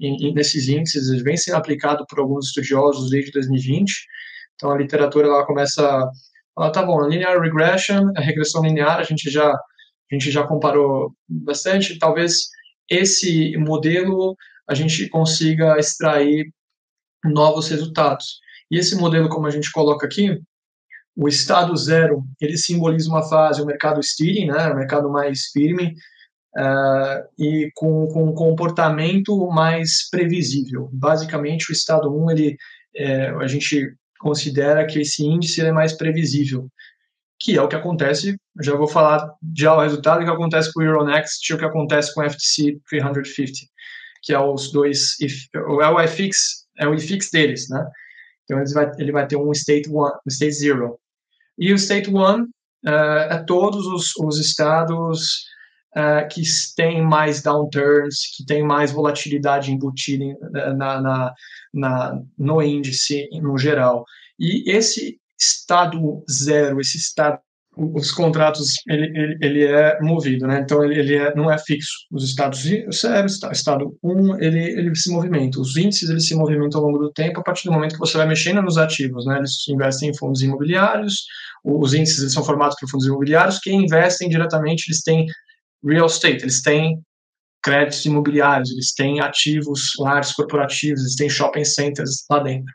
[0.00, 3.92] em, nesses índices, vem sendo aplicado por alguns estudiosos desde 2020.
[4.54, 6.10] Então, a literatura ela começa
[6.58, 9.56] falar, tá bom, linear regression, a regressão linear, a gente já,
[10.10, 12.48] a gente já comparou bastante, talvez
[12.90, 14.36] esse modelo
[14.68, 16.50] a gente consiga extrair
[17.24, 18.38] novos resultados.
[18.70, 20.40] E esse modelo, como a gente coloca aqui,
[21.16, 25.94] o estado zero, ele simboliza uma fase, o mercado steering, né, o mercado mais firme,
[26.56, 30.88] uh, e com, com um comportamento mais previsível.
[30.92, 32.56] Basicamente, o estado 1, um, ele,
[32.94, 36.68] é, a gente considera que esse índice é mais previsível,
[37.40, 40.84] que é o que acontece, já vou falar já o resultado, que acontece com o
[40.84, 43.52] Euronext e o que acontece com o FTC 350,
[44.22, 46.36] que é os dois, é o IFIX,
[46.78, 47.84] é o IFIX deles, né?
[48.44, 50.98] Então ele vai, ele vai ter um state one, um state zero.
[51.58, 52.44] E o state one
[52.86, 55.44] uh, é todos os, os estados
[55.96, 56.42] uh, que
[56.74, 60.24] têm mais downturns, que têm mais volatilidade embutida
[60.74, 61.34] na, na,
[61.74, 64.04] na, no índice no geral.
[64.38, 67.38] E esse estado zero, esse estado
[67.78, 70.60] os contratos ele, ele, ele, é movido, né?
[70.60, 71.92] Então ele, ele é, não é fixo.
[72.10, 75.60] Os estados zero, estado 1, um, ele, ele se movimenta.
[75.60, 78.16] Os índices eles se movimentam ao longo do tempo a partir do momento que você
[78.16, 79.38] vai mexendo nos ativos, né?
[79.38, 81.24] Eles investem em fundos imobiliários.
[81.64, 84.88] Os índices eles são formados por fundos imobiliários que investem diretamente.
[84.88, 85.26] Eles têm
[85.84, 87.00] real estate, eles têm
[87.62, 92.72] créditos imobiliários, eles têm ativos lares corporativos, eles têm shopping centers lá dentro.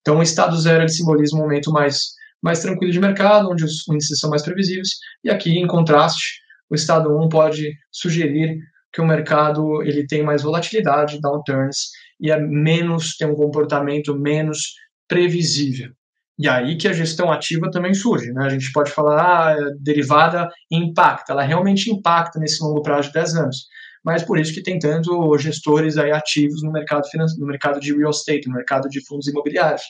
[0.00, 3.86] Então o estado zero ele simboliza um momento mais mais tranquilo de mercado, onde os
[3.88, 4.90] índices são mais previsíveis,
[5.24, 8.58] e aqui, em contraste, o estado 1 pode sugerir
[8.92, 14.74] que o mercado ele tem mais volatilidade, downturns, e é menos, tem um comportamento menos
[15.08, 15.90] previsível.
[16.38, 18.46] E aí que a gestão ativa também surge, né?
[18.46, 23.34] A gente pode falar, ah, derivada impacta, ela realmente impacta nesse longo prazo de 10
[23.34, 23.66] anos.
[24.04, 27.96] Mas por isso que tem tanto gestores aí ativos no mercado financeiro, no mercado de
[27.96, 29.82] real estate, no mercado de fundos imobiliários.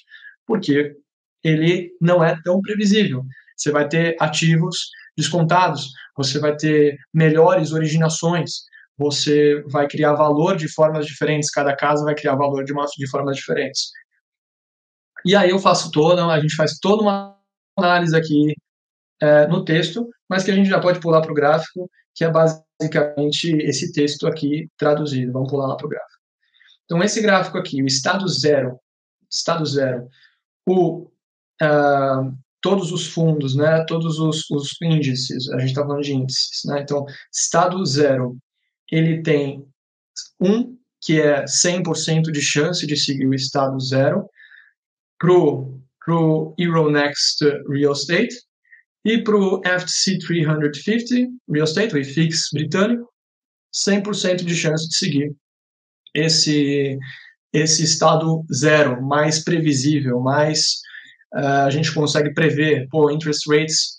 [0.47, 0.97] Porque
[1.43, 3.23] ele não é tão previsível.
[3.57, 8.63] Você vai ter ativos descontados, você vai ter melhores originações,
[8.97, 13.09] você vai criar valor de formas diferentes, cada casa vai criar valor de, uma, de
[13.09, 13.91] formas diferentes.
[15.25, 17.37] E aí eu faço toda, a gente faz toda uma
[17.77, 18.55] análise aqui
[19.21, 22.33] é, no texto, mas que a gente já pode pular para o gráfico, que é
[22.33, 25.33] basicamente esse texto aqui traduzido.
[25.33, 26.19] Vamos pular lá para o gráfico.
[26.85, 28.77] Então, esse gráfico aqui, o estado zero,
[29.31, 30.09] estado zero,
[30.67, 31.05] o
[31.63, 36.63] uh, todos os fundos, né, todos os, os índices, a gente está falando de índices,
[36.65, 38.37] né, então, estado zero,
[38.91, 39.65] ele tem
[40.41, 44.29] um, que é 100% de chance de seguir o estado zero,
[45.19, 48.35] pro pro Euronext Real Estate
[49.09, 53.09] e para o FTC 350 Real Estate, o IFIX britânico,
[53.75, 55.35] 100% de chance de seguir
[56.15, 56.99] esse,
[57.53, 60.61] esse estado zero, mais previsível, mais
[61.35, 63.97] uh, a gente consegue prever, pô, interest rates,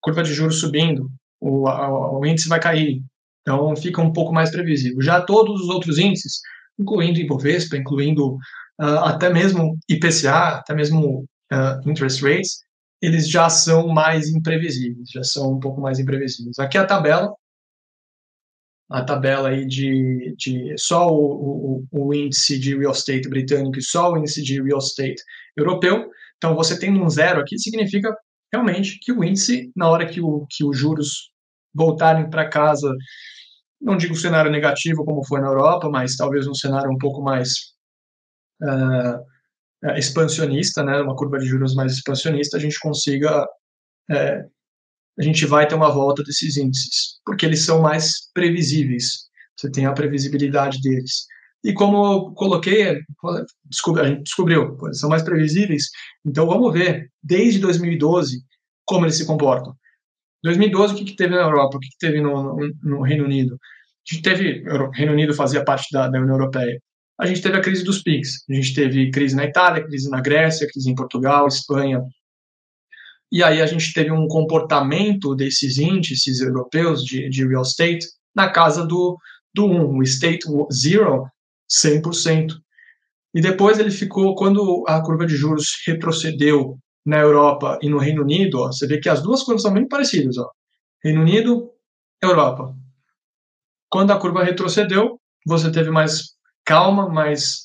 [0.00, 1.08] curva de juros subindo,
[1.40, 3.02] o, o índice vai cair.
[3.42, 5.00] Então fica um pouco mais previsível.
[5.00, 6.40] Já todos os outros índices,
[6.76, 8.34] incluindo Ibovespa, incluindo
[8.80, 12.64] uh, até mesmo IPCA, até mesmo uh, interest rates,
[13.04, 16.58] eles já são mais imprevisíveis, já são um pouco mais imprevisíveis.
[16.58, 17.34] Aqui a tabela,
[18.90, 23.82] a tabela aí de, de só o, o, o, índice de real estate britânico e
[23.82, 25.22] só o índice de real estate
[25.56, 26.08] europeu.
[26.36, 28.14] Então, você tem um zero aqui, significa
[28.52, 31.30] realmente que o índice, na hora que, o, que os juros
[31.74, 32.94] voltarem para casa,
[33.80, 37.50] não digo cenário negativo como foi na Europa, mas talvez um cenário um pouco mais
[38.62, 39.33] uh,
[39.96, 43.44] expansionista, né, uma curva de juros mais expansionista, a gente consiga
[44.10, 44.54] uh,
[45.18, 49.28] a gente vai ter uma volta desses índices, porque eles são mais previsíveis.
[49.56, 51.26] Você tem a previsibilidade deles.
[51.62, 55.84] E como eu coloquei, a gente descobriu, eles são mais previsíveis,
[56.24, 58.42] então vamos ver, desde 2012,
[58.84, 59.74] como eles se comportam.
[60.42, 63.24] 2012, o que, que teve na Europa, o que, que teve no, no, no, Reino
[63.24, 63.54] Unido?
[63.54, 66.78] A gente teve, o Reino Unido fazia parte da, da União Europeia.
[67.18, 70.20] A gente teve a crise dos PIGs, a gente teve crise na Itália, crise na
[70.20, 72.02] Grécia, crise em Portugal, Espanha,
[73.34, 78.48] e aí a gente teve um comportamento desses índices europeus de, de real estate na
[78.48, 79.18] casa do,
[79.52, 81.26] do 1, o State Zero,
[81.68, 82.52] 100%.
[83.34, 88.22] E depois ele ficou, quando a curva de juros retrocedeu na Europa e no Reino
[88.22, 90.38] Unido, ó, você vê que as duas curvas são bem parecidas.
[90.38, 90.48] Ó.
[91.02, 91.72] Reino Unido,
[92.22, 92.72] Europa.
[93.90, 96.33] Quando a curva retrocedeu, você teve mais
[96.64, 97.64] calma, mais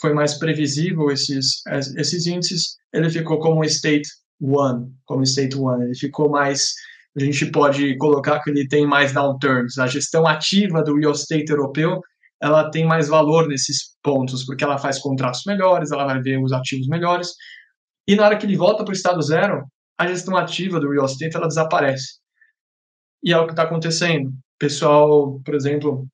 [0.00, 1.62] foi mais previsível esses,
[1.96, 2.76] esses índices.
[2.92, 4.08] Ele ficou como State
[4.40, 5.84] One, como State One.
[5.84, 6.72] Ele ficou mais.
[7.16, 9.78] A gente pode colocar que ele tem mais downturns.
[9.78, 12.00] A gestão ativa do real estate europeu
[12.40, 16.52] ela tem mais valor nesses pontos, porque ela faz contratos melhores, ela vai ver os
[16.52, 17.28] ativos melhores.
[18.06, 19.64] E na hora que ele volta para o estado zero,
[19.98, 22.18] a gestão ativa do real estate ela desaparece.
[23.22, 24.30] E é o que está acontecendo.
[24.58, 26.06] Pessoal, por exemplo,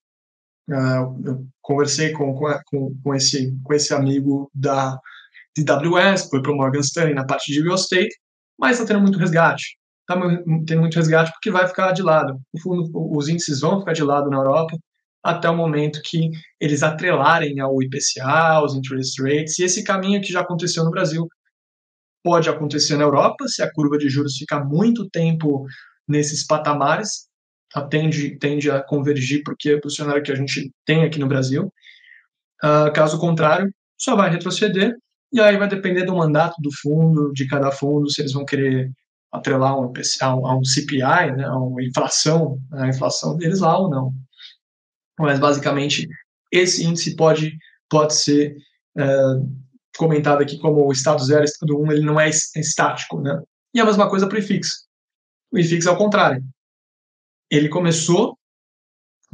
[0.73, 4.99] eu conversei com, com, com, esse, com esse amigo da,
[5.57, 8.15] de AWS, foi para o Morgan Stanley na parte de real estate,
[8.59, 9.77] mas está tendo muito resgate.
[10.01, 10.21] Está
[10.67, 12.41] tendo muito resgate porque vai ficar de lado.
[12.63, 14.77] Fundo, os índices vão ficar de lado na Europa
[15.23, 20.33] até o momento que eles atrelarem ao IPCA, aos interest rates, e esse caminho que
[20.33, 21.29] já aconteceu no Brasil
[22.25, 25.65] pode acontecer na Europa, se a curva de juros ficar muito tempo
[26.09, 27.29] nesses patamares,
[27.81, 31.73] tende, tende a convergir porque é o cenário que a gente tem aqui no Brasil.
[32.63, 34.95] Uh, caso contrário, só vai retroceder
[35.33, 38.91] e aí vai depender do mandato do fundo, de cada fundo, se eles vão querer
[39.33, 39.91] atrelar um,
[40.47, 44.13] a um CPI, né, a uma inflação, a inflação deles lá ou não.
[45.19, 46.07] Mas, basicamente,
[46.51, 47.57] esse índice pode,
[47.89, 48.55] pode ser
[48.99, 49.07] é,
[49.97, 53.21] comentado aqui como o estado 0 estado 1, um, ele não é estático.
[53.23, 53.41] Né?
[53.75, 54.69] E a mesma coisa para o IFIX.
[55.51, 56.45] O IFIX é o contrário.
[57.53, 58.37] Ele começou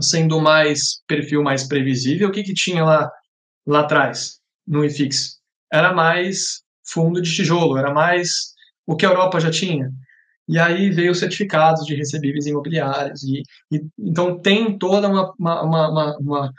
[0.01, 2.29] sendo mais perfil mais previsível.
[2.29, 3.11] O que, que tinha lá,
[3.66, 5.39] lá atrás no IFIX?
[5.73, 8.29] era mais fundo de tijolo, era mais
[8.87, 9.91] o que a Europa já tinha.
[10.49, 13.23] E aí veio os certificados de recebíveis imobiliários.
[13.23, 16.53] E, e então tem toda uma, uma, uma, uma,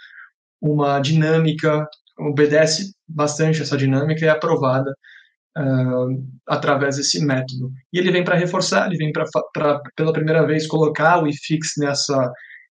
[0.61, 1.87] uma dinâmica,
[2.19, 4.93] obedece bastante essa dinâmica e é aprovada
[5.59, 7.71] uh, através desse método.
[7.91, 9.25] E ele vem para reforçar, ele vem para
[9.95, 12.31] pela primeira vez colocar o IFIX nessa,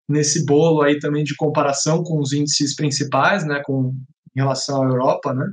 [0.09, 3.95] nesse bolo aí também de comparação com os índices principais, né, com
[4.34, 5.47] em relação à Europa, né,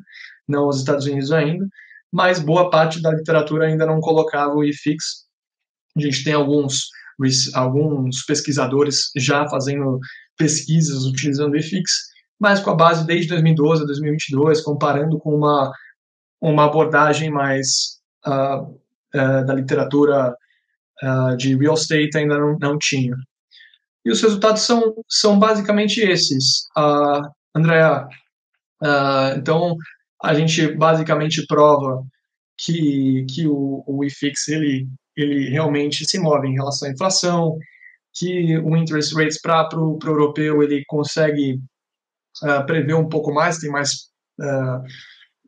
[0.47, 1.65] não aos Estados Unidos ainda,
[2.11, 5.03] mas boa parte da literatura ainda não colocava o IFIX.
[5.97, 6.89] A gente tem alguns,
[7.53, 9.99] alguns pesquisadores já fazendo
[10.37, 11.89] pesquisas utilizando o IFIX,
[12.39, 15.71] mas com a base desde 2012 a 2022, comparando com uma,
[16.43, 18.63] uma abordagem mais uh,
[19.15, 20.35] uh, da literatura
[21.01, 23.15] uh, de real estate ainda não, não tinha.
[24.03, 26.65] E os resultados são, são basicamente esses.
[26.77, 27.21] Uh,
[27.55, 28.05] Andrea,
[29.37, 29.77] então,
[30.21, 32.03] a gente basicamente prova
[32.57, 37.57] que, que o, o IFIX ele, ele realmente se move em relação à inflação,
[38.13, 41.61] que o interest rates para o europeu ele consegue
[42.65, 44.09] prever um pouco mais, tem mais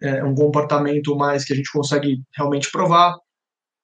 [0.02, 3.16] é, um comportamento mais que a gente consegue realmente provar.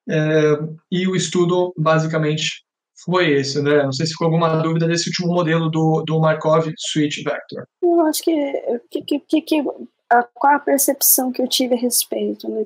[0.10, 2.64] Uh, e o estudo basicamente
[3.04, 3.84] foi esse, André.
[3.84, 7.66] Não sei se ficou alguma dúvida desse último modelo do, do Markov Switch Vector.
[7.82, 8.54] Eu acho que,
[8.90, 9.64] que, que, que
[10.10, 12.66] a, qual a percepção que eu tive a respeito, né?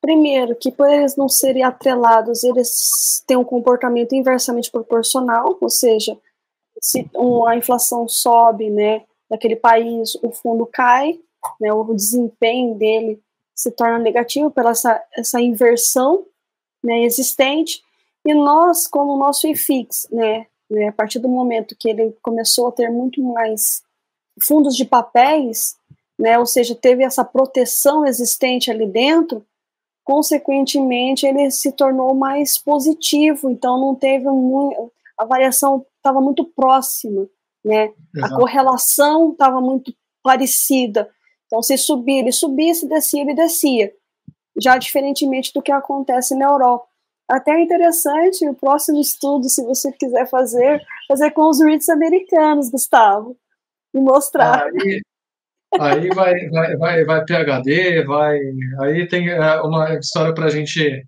[0.00, 6.18] Primeiro, que por eles não serem atrelados, eles têm um comportamento inversamente proporcional, ou seja,
[6.80, 7.08] se
[7.46, 11.20] a inflação sobe, né, daquele país, o fundo cai,
[11.60, 13.22] né, o desempenho dele
[13.54, 16.24] se torna negativo pela essa, essa inversão
[16.82, 17.82] né, existente.
[18.24, 22.68] E nós, como o nosso IFIX, né, né, a partir do momento que ele começou
[22.68, 23.82] a ter muito mais
[24.42, 25.76] fundos de papéis,
[26.18, 29.44] né, ou seja, teve essa proteção existente ali dentro,
[30.04, 37.28] consequentemente ele se tornou mais positivo, então não teve muito, a variação estava muito próxima,
[37.64, 37.92] né?
[38.14, 38.34] Exato.
[38.34, 41.08] A correlação estava muito parecida.
[41.52, 43.92] Então, se subir, ele subia, se descia, ele descia.
[44.58, 46.86] Já diferentemente do que acontece na Europa.
[47.28, 52.70] Até é interessante o próximo estudo, se você quiser fazer, fazer com os REITs americanos,
[52.70, 53.36] Gustavo,
[53.92, 54.64] e mostrar.
[54.64, 55.02] Aí,
[55.78, 58.38] aí vai, vai, vai, vai PHD, vai.
[58.80, 61.04] Aí tem é, uma história para gente,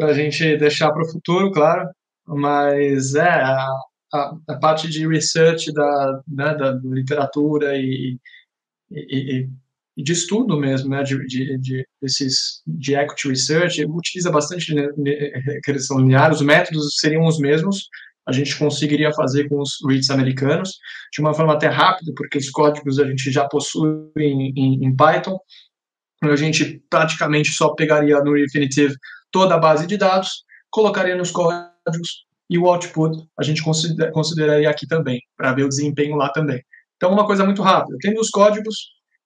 [0.00, 1.90] a gente deixar para o futuro, claro.
[2.24, 3.66] Mas é a,
[4.14, 8.16] a, a parte de research da, né, da literatura e,
[8.88, 9.48] e, e,
[9.96, 14.74] de estudo mesmo, né, de, de, de, desses, de equity research, utiliza bastante
[15.44, 17.88] regressão linear, os métodos seriam os mesmos,
[18.26, 20.70] a gente conseguiria fazer com os REITs americanos,
[21.12, 24.96] de uma forma até rápida, porque os códigos a gente já possui em, em, em
[24.96, 25.38] Python,
[26.22, 28.94] a gente praticamente só pegaria no Refinitiv
[29.30, 33.62] toda a base de dados, colocaria nos códigos e o output a gente
[34.12, 36.62] consideraria aqui também, para ver o desempenho lá também.
[36.96, 37.96] Então, uma coisa muito rápida.
[38.00, 38.76] Tendo os códigos,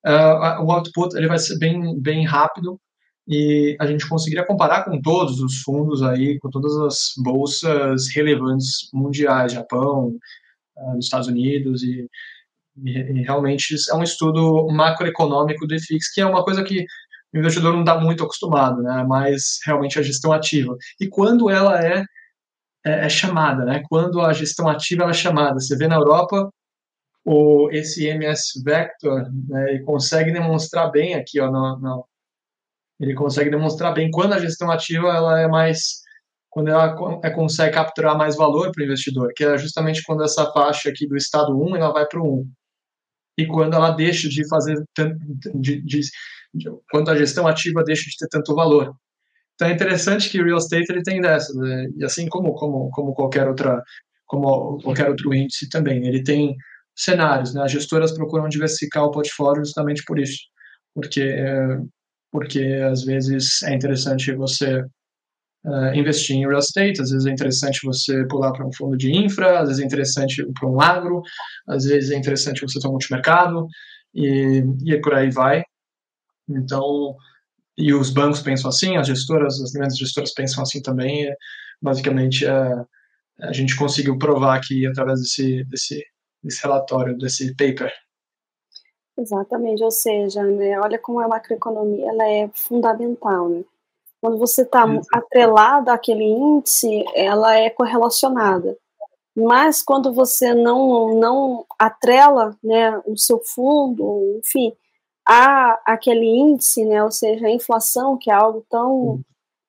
[0.07, 2.80] uh, o output ele vai ser bem, bem rápido
[3.28, 8.88] e a gente conseguiria comparar com todos os fundos aí, com todas as bolsas relevantes
[8.92, 10.16] mundiais, Japão,
[10.76, 12.09] uh, Estados Unidos e,
[12.84, 16.86] e, e, realmente é um estudo macroeconômico do IFIX, que é uma coisa que
[17.34, 19.04] o investidor não está muito acostumado, né?
[19.07, 20.76] Mas realmente a gestão ativa.
[21.00, 22.04] E quando ela é
[22.86, 23.82] é, é, chamada, né?
[23.88, 25.59] Quando a gestão ativa é chamada.
[25.59, 26.48] Você vê na Europa
[27.27, 32.09] o esse MS Vector, né, ele consegue demonstrar bem aqui, ó, no, no,
[33.01, 36.07] ele consegue demonstrar bem quando a gestão ativa ela é mais
[36.49, 40.51] quando ela é, consegue capturar mais valor para o investidor, que é justamente quando essa
[40.53, 42.51] faixa aqui do estado 1 ela vai para o 1.
[43.39, 46.01] E quando ela deixa de fazer de, de,
[46.55, 48.95] de, quando a gestão ativa deixa de ter tanto valor.
[49.55, 51.89] Então é interessante que o real estate ele tem dessas, né?
[51.95, 53.83] e assim como, como, como qualquer outra
[54.24, 56.57] como qualquer outro índice também, ele tem
[56.97, 57.62] cenários, né?
[57.62, 60.38] As gestoras procuram diversificar o portfólio justamente por isso,
[60.94, 61.34] porque
[62.32, 64.80] porque às vezes é interessante você
[65.64, 69.11] uh, investir em real estate, às vezes é interessante você pular para um fundo de
[69.11, 71.22] infra, às vezes é interessante para um agro,
[71.68, 73.66] às vezes é interessante você ter um multimercado
[74.14, 75.62] e, e por aí vai.
[76.49, 77.16] Então
[77.78, 81.30] e os bancos pensam assim, as gestoras, as grandes gestoras pensam assim também.
[81.82, 82.86] basicamente, a,
[83.40, 86.03] é, a gente conseguiu provar aqui através desse, desse,
[86.43, 87.93] desse relatório, desse paper.
[89.18, 93.49] Exatamente, ou seja, né, olha como a macroeconomia ela é fundamental.
[93.49, 93.64] Né?
[94.20, 98.76] Quando você está atrelado àquele índice, ela é correlacionada.
[99.34, 104.72] Mas quando você não, não atrela né, o seu fundo, enfim,
[105.26, 109.20] há aquele índice, né, ou seja, a inflação, que é algo tão.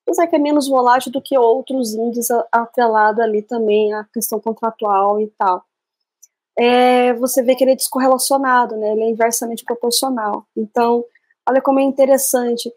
[0.08, 4.40] Mas é que é menos volátil do que outros índices atrelado ali também à questão
[4.40, 5.64] contratual e tal.
[6.58, 10.46] É, você vê que ele é descorrelacionado, né, ele é inversamente proporcional.
[10.56, 11.06] Então,
[11.48, 12.72] olha como é interessante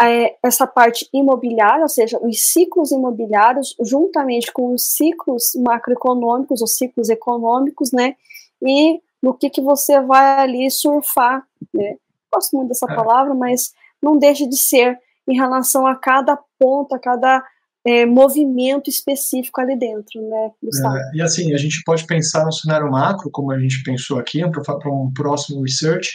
[0.00, 6.76] é, essa parte imobiliária, ou seja, os ciclos imobiliários, juntamente com os ciclos macroeconômicos, os
[6.76, 8.14] ciclos econômicos, né,
[8.60, 11.96] e no que, que você vai ali surfar, né,
[12.32, 12.94] gosto muito dessa é.
[12.94, 13.72] palavra, mas
[14.02, 17.42] não deixa de ser em relação a cada ponto, a cada
[17.86, 20.96] é, movimento específico ali dentro, né, Gustavo?
[20.96, 24.40] É, e assim, a gente pode pensar no cenário macro, como a gente pensou aqui,
[24.50, 26.10] para um próximo research,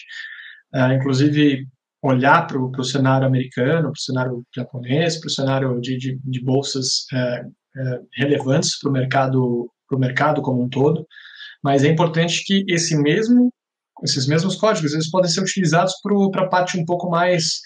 [0.73, 1.67] é, inclusive
[2.01, 6.43] olhar para o cenário americano, para o cenário japonês, para o cenário de, de, de
[6.43, 7.17] bolsas é,
[7.77, 11.05] é, relevantes para o mercado, mercado como um todo,
[11.63, 13.51] mas é importante que esse mesmo
[14.03, 17.59] esses mesmos códigos, eles podem ser utilizados para a parte um pouco mais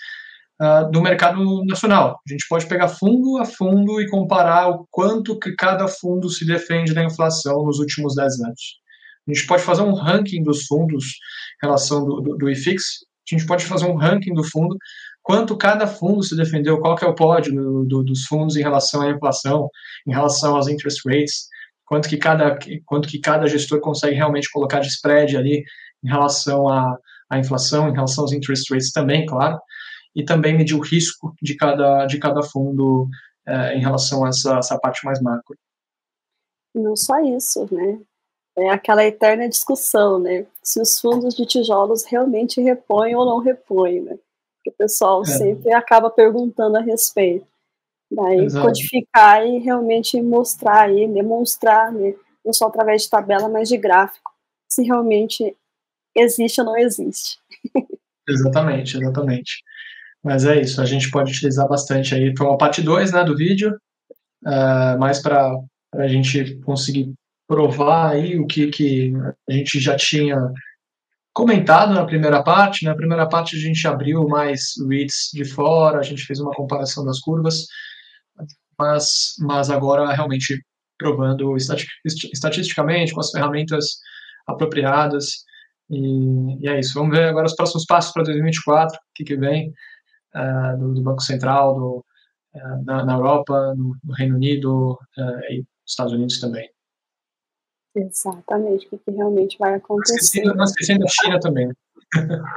[0.62, 2.20] uh, do mercado nacional.
[2.28, 6.45] A gente pode pegar fundo a fundo e comparar o quanto que cada fundo se
[6.45, 8.84] defende da inflação nos últimos 10 anos.
[9.28, 11.06] A gente pode fazer um ranking dos fundos
[11.62, 12.84] em relação do, do, do IFIX,
[13.32, 14.78] a gente pode fazer um ranking do fundo,
[15.22, 18.62] quanto cada fundo se defendeu, qual que é o pódio do, do, dos fundos em
[18.62, 19.70] relação à inflação,
[20.06, 21.47] em relação aos interest rates,
[21.86, 25.64] quanto que cada, quanto que cada gestor consegue realmente colocar de spread ali
[26.04, 26.97] em relação à,
[27.30, 29.58] à inflação, em relação aos interest rates também, claro,
[30.16, 33.07] e também medir o risco de cada, de cada fundo
[33.45, 35.57] é, em relação a essa, essa parte mais macro.
[36.74, 37.99] Não só isso, né?
[38.55, 40.45] É aquela eterna discussão, né?
[40.61, 44.18] Se os fundos de tijolos realmente repõem ou não repõem, né?
[44.64, 45.26] Que o pessoal é.
[45.26, 47.47] sempre acaba perguntando a respeito.
[48.11, 48.66] Daí Exato.
[48.66, 52.14] codificar e realmente mostrar e demonstrar, né?
[52.45, 54.32] Não só através de tabela, mas de gráfico,
[54.70, 55.55] se realmente
[56.16, 57.39] existe ou não existe.
[58.28, 59.64] Exatamente, exatamente.
[60.24, 62.34] Mas é isso, a gente pode utilizar bastante aí.
[62.38, 63.76] Foi uma parte 2 né, do vídeo,
[64.45, 65.53] uh, mais para
[65.95, 67.13] a gente conseguir
[67.47, 69.13] provar aí o que, que
[69.49, 70.38] a gente já tinha
[71.34, 72.86] comentado na primeira parte.
[72.86, 72.97] Na né?
[72.97, 77.19] primeira parte a gente abriu mais reads de fora, a gente fez uma comparação das
[77.19, 77.65] curvas,
[78.80, 80.63] mas, mas agora realmente
[80.97, 81.57] provando
[82.34, 83.97] estatisticamente com as ferramentas
[84.47, 85.43] apropriadas.
[85.89, 86.93] E, e, é isso.
[86.93, 89.74] Vamos ver agora os próximos passos para 2024, o que, que vem
[90.36, 92.05] uh, do, do, Banco Central, do,
[92.55, 96.69] uh, na, na, Europa, no, no Reino Unido uh, e Estados Unidos também.
[97.95, 100.43] Exatamente, o que, que realmente vai acontecer.
[100.43, 101.69] Não esquecendo a China também.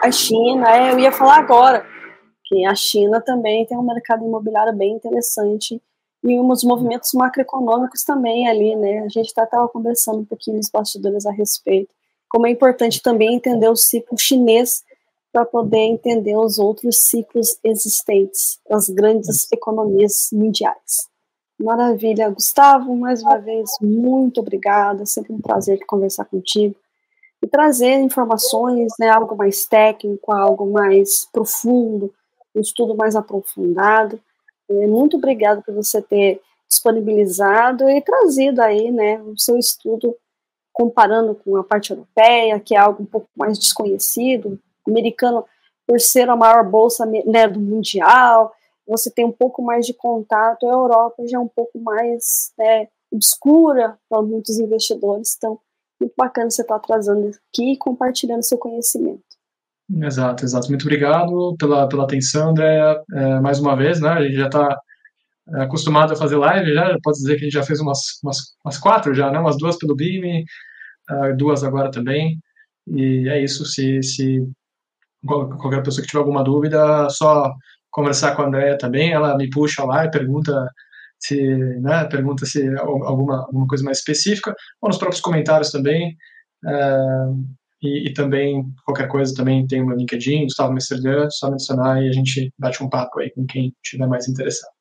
[0.03, 1.85] A China, é, eu ia falar agora,
[2.45, 5.83] que a China também tem um mercado imobiliário bem interessante
[6.23, 9.01] e uns movimentos macroeconômicos também ali, né?
[9.01, 11.93] A gente estava tá, conversando um pouquinho nos bastidores a respeito.
[12.29, 14.83] Como é importante também entender o ciclo chinês
[15.37, 21.11] para poder entender os outros ciclos existentes, as grandes economias mundiais.
[21.61, 26.75] Maravilha, Gustavo, mais uma vez, muito obrigada, sempre um prazer conversar contigo
[27.43, 32.11] e trazer informações, né, algo mais técnico, algo mais profundo,
[32.55, 34.19] um estudo mais aprofundado.
[34.71, 40.17] É, muito obrigado por você ter disponibilizado e trazido aí, né, o seu estudo
[40.73, 44.59] comparando com a parte europeia, que é algo um pouco mais desconhecido,
[44.91, 45.45] americano
[45.87, 48.53] por ser a maior bolsa né, do mundial,
[48.87, 52.89] você tem um pouco mais de contato, a Europa já é um pouco mais né,
[53.11, 55.59] obscura para muitos investidores, então
[56.01, 59.23] muito bacana você estar tá trazendo aqui e compartilhando seu conhecimento.
[60.03, 60.69] Exato, exato.
[60.69, 63.03] Muito obrigado pela, pela atenção, André.
[63.15, 64.11] É, mais uma vez, né?
[64.11, 64.77] A gente já está
[65.55, 68.39] é, acostumado a fazer live, já pode dizer que a gente já fez umas, umas,
[68.65, 69.39] umas quatro já, né?
[69.39, 70.43] Umas duas pelo Beam,
[71.11, 72.39] uh, duas agora também.
[72.89, 73.65] E é isso.
[73.65, 74.47] Se, se
[75.27, 77.53] qualquer pessoa que tiver alguma dúvida, só
[77.91, 79.13] conversar com a Andrea também.
[79.13, 80.71] Ela me puxa lá e pergunta
[81.19, 82.05] se, né?
[82.05, 86.17] Pergunta se alguma alguma coisa mais específica ou nos próprios comentários também.
[86.65, 87.45] Uh,
[87.83, 92.09] e, e, também, qualquer coisa, também tem o meu LinkedIn, Gustavo Mesterdan, só mencionar e
[92.09, 94.73] a gente bate um papo aí com quem estiver mais interessado.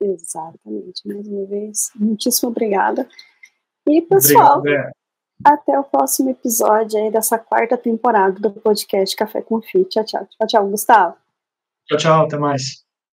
[0.00, 1.06] Exatamente.
[1.06, 3.08] Mais uma vez, muitíssimo obrigada.
[3.88, 4.92] E, pessoal, Obrigado,
[5.44, 9.84] até o próximo episódio aí dessa quarta temporada do podcast Café com Fih.
[9.84, 10.26] Tchau, tchau.
[10.26, 11.16] Tchau, tchau, Gustavo.
[11.86, 12.24] Tchau, tchau.
[12.24, 12.91] Até mais.